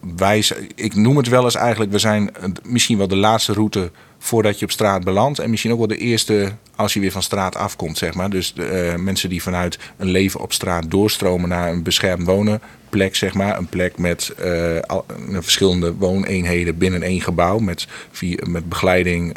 wij, 0.00 0.44
ik 0.74 0.94
noem 0.94 1.16
het 1.16 1.28
wel 1.28 1.44
eens 1.44 1.54
eigenlijk, 1.54 1.90
we 1.90 1.98
zijn 1.98 2.34
eh, 2.34 2.44
misschien 2.62 2.98
wel 2.98 3.08
de 3.08 3.16
laatste 3.16 3.52
route 3.52 3.90
voordat 4.18 4.58
je 4.58 4.64
op 4.64 4.70
straat 4.70 5.04
belandt. 5.04 5.38
En 5.38 5.50
misschien 5.50 5.72
ook 5.72 5.78
wel 5.78 5.86
de 5.86 5.96
eerste 5.96 6.52
als 6.76 6.94
je 6.94 7.00
weer 7.00 7.12
van 7.12 7.22
straat 7.22 7.56
afkomt, 7.56 7.98
zeg 7.98 8.14
maar. 8.14 8.30
Dus 8.30 8.54
de, 8.54 8.64
eh, 8.64 8.98
mensen 8.98 9.28
die 9.28 9.42
vanuit 9.42 9.78
een 9.96 10.08
leven 10.08 10.40
op 10.40 10.52
straat 10.52 10.90
doorstromen 10.90 11.48
naar 11.48 11.70
een 11.70 11.82
beschermd 11.82 12.26
wonenplek, 12.26 13.16
zeg 13.16 13.34
maar. 13.34 13.58
Een 13.58 13.66
plek 13.68 13.98
met 13.98 14.28
eh, 14.28 14.98
verschillende 15.32 15.94
wooneenheden 15.94 16.78
binnen 16.78 17.02
één 17.02 17.20
gebouw 17.20 17.58
met, 17.58 17.86
met 18.42 18.68
begeleiding. 18.68 19.36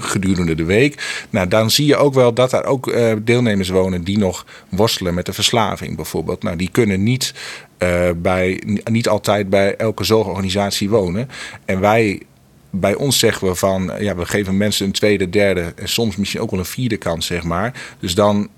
Gedurende 0.00 0.54
de 0.54 0.64
week. 0.64 1.26
Nou, 1.30 1.48
dan 1.48 1.70
zie 1.70 1.86
je 1.86 1.96
ook 1.96 2.14
wel 2.14 2.32
dat 2.32 2.52
er 2.52 2.64
ook 2.64 2.88
eh, 2.88 3.12
deelnemers 3.22 3.68
wonen 3.68 4.04
die 4.04 4.18
nog 4.18 4.46
worstelen 4.68 5.14
met 5.14 5.26
de 5.26 5.32
verslaving 5.32 5.96
bijvoorbeeld. 5.96 6.42
Nou, 6.42 6.56
die 6.56 6.68
kunnen 6.70 7.02
niet, 7.02 7.34
eh, 7.78 8.10
bij, 8.16 8.62
niet 8.84 9.08
altijd 9.08 9.50
bij 9.50 9.76
elke 9.76 10.04
zorgorganisatie 10.04 10.88
wonen. 10.88 11.28
En 11.64 11.80
wij, 11.80 12.22
bij 12.70 12.94
ons 12.94 13.18
zeggen 13.18 13.48
we 13.48 13.54
van, 13.54 13.92
eh, 13.92 14.02
ja, 14.02 14.16
we 14.16 14.26
geven 14.26 14.56
mensen 14.56 14.86
een 14.86 14.92
tweede, 14.92 15.30
derde 15.30 15.72
en 15.76 15.88
soms 15.88 16.16
misschien 16.16 16.40
ook 16.40 16.50
wel 16.50 16.60
een 16.60 16.64
vierde 16.64 16.96
kans, 16.96 17.26
zeg 17.26 17.42
maar. 17.42 17.72
Dus 18.00 18.14
dan 18.14 18.48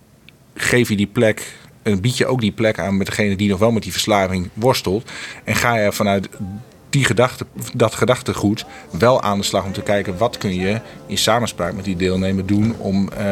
geef 0.54 0.88
je 0.88 0.96
die 0.96 1.06
plek, 1.06 1.58
en 1.82 2.00
bied 2.00 2.16
je 2.16 2.26
ook 2.26 2.40
die 2.40 2.52
plek 2.52 2.78
aan 2.78 2.96
met 2.96 3.06
degene 3.06 3.36
die 3.36 3.48
nog 3.48 3.58
wel 3.58 3.70
met 3.70 3.82
die 3.82 3.92
verslaving 3.92 4.48
worstelt. 4.54 5.10
En 5.44 5.56
ga 5.56 5.76
je 5.76 5.92
vanuit 5.92 6.28
die 6.90 7.04
gedachte, 7.04 7.46
dat 7.74 7.94
gedachtegoed 7.94 8.64
wel 8.90 9.22
aan 9.22 9.38
de 9.38 9.44
slag 9.44 9.64
om 9.64 9.72
te 9.72 9.82
kijken 9.82 10.18
wat 10.18 10.38
kun 10.38 10.54
je 10.54 10.80
in 11.06 11.18
samenspraak 11.18 11.72
met 11.72 11.84
die 11.84 11.96
deelnemer 11.96 12.46
doen 12.46 12.74
om 12.78 13.08
eh, 13.12 13.24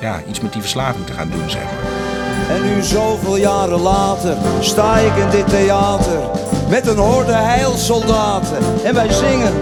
ja, 0.00 0.22
iets 0.28 0.40
met 0.40 0.52
die 0.52 0.60
verslaving 0.60 1.06
te 1.06 1.12
gaan 1.12 1.30
doen, 1.30 1.50
zeg 1.50 1.62
maar. 1.62 2.16
En 2.56 2.74
nu 2.74 2.82
zoveel 2.82 3.36
jaren 3.36 3.80
later 3.80 4.36
sta 4.60 4.96
ik 4.96 5.16
in 5.16 5.30
dit 5.30 5.48
theater 5.48 6.20
met 6.68 6.86
een 6.86 6.96
horde 6.96 7.32
heilsoldaten. 7.32 8.58
En 8.84 8.94
wij 8.94 9.12
zingen, 9.12 9.52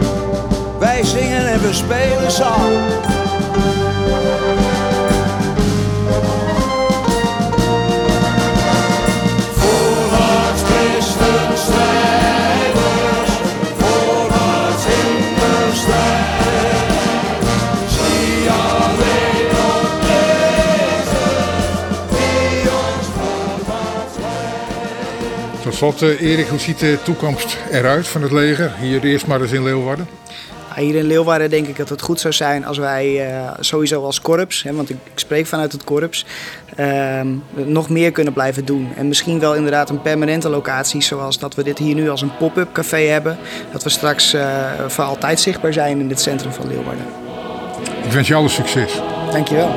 wij 0.78 1.04
zingen 1.04 1.46
en 1.46 1.60
we 1.60 1.72
spelen 1.72 2.30
samen. 2.30 3.15
Slot, 25.76 26.02
eh, 26.02 26.20
Erik, 26.20 26.46
hoe 26.46 26.58
ziet 26.58 26.78
de 26.78 26.98
toekomst 27.02 27.58
eruit 27.70 28.08
van 28.08 28.22
het 28.22 28.32
leger? 28.32 28.72
Hier 28.80 29.04
eerst 29.04 29.26
maar 29.26 29.40
eens 29.40 29.52
in 29.52 29.62
Leeuwarden. 29.62 30.08
Hier 30.74 30.94
in 30.94 31.04
Leeuwarden 31.04 31.50
denk 31.50 31.66
ik 31.66 31.76
dat 31.76 31.88
het 31.88 32.00
goed 32.00 32.20
zou 32.20 32.34
zijn 32.34 32.64
als 32.66 32.78
wij 32.78 33.26
eh, 33.26 33.50
sowieso 33.60 34.04
als 34.04 34.20
korps, 34.20 34.62
hè, 34.62 34.72
want 34.72 34.90
ik, 34.90 34.96
ik 35.12 35.18
spreek 35.18 35.46
vanuit 35.46 35.72
het 35.72 35.84
korps, 35.84 36.26
ehm, 36.76 37.28
nog 37.54 37.88
meer 37.88 38.12
kunnen 38.12 38.32
blijven 38.32 38.64
doen. 38.64 38.88
En 38.96 39.08
misschien 39.08 39.40
wel 39.40 39.54
inderdaad 39.54 39.90
een 39.90 40.02
permanente 40.02 40.48
locatie, 40.48 41.02
zoals 41.02 41.38
dat 41.38 41.54
we 41.54 41.62
dit 41.62 41.78
hier 41.78 41.94
nu 41.94 42.10
als 42.10 42.22
een 42.22 42.36
pop-up 42.36 42.72
café 42.72 43.00
hebben. 43.00 43.38
Dat 43.72 43.82
we 43.82 43.88
straks 43.88 44.32
eh, 44.32 44.70
voor 44.86 45.04
altijd 45.04 45.40
zichtbaar 45.40 45.72
zijn 45.72 46.00
in 46.00 46.08
het 46.08 46.20
centrum 46.20 46.52
van 46.52 46.68
Leeuwarden. 46.68 47.06
Ik 48.04 48.12
wens 48.12 48.28
je 48.28 48.34
alle 48.34 48.48
succes. 48.48 49.00
Dankjewel. 49.30 49.70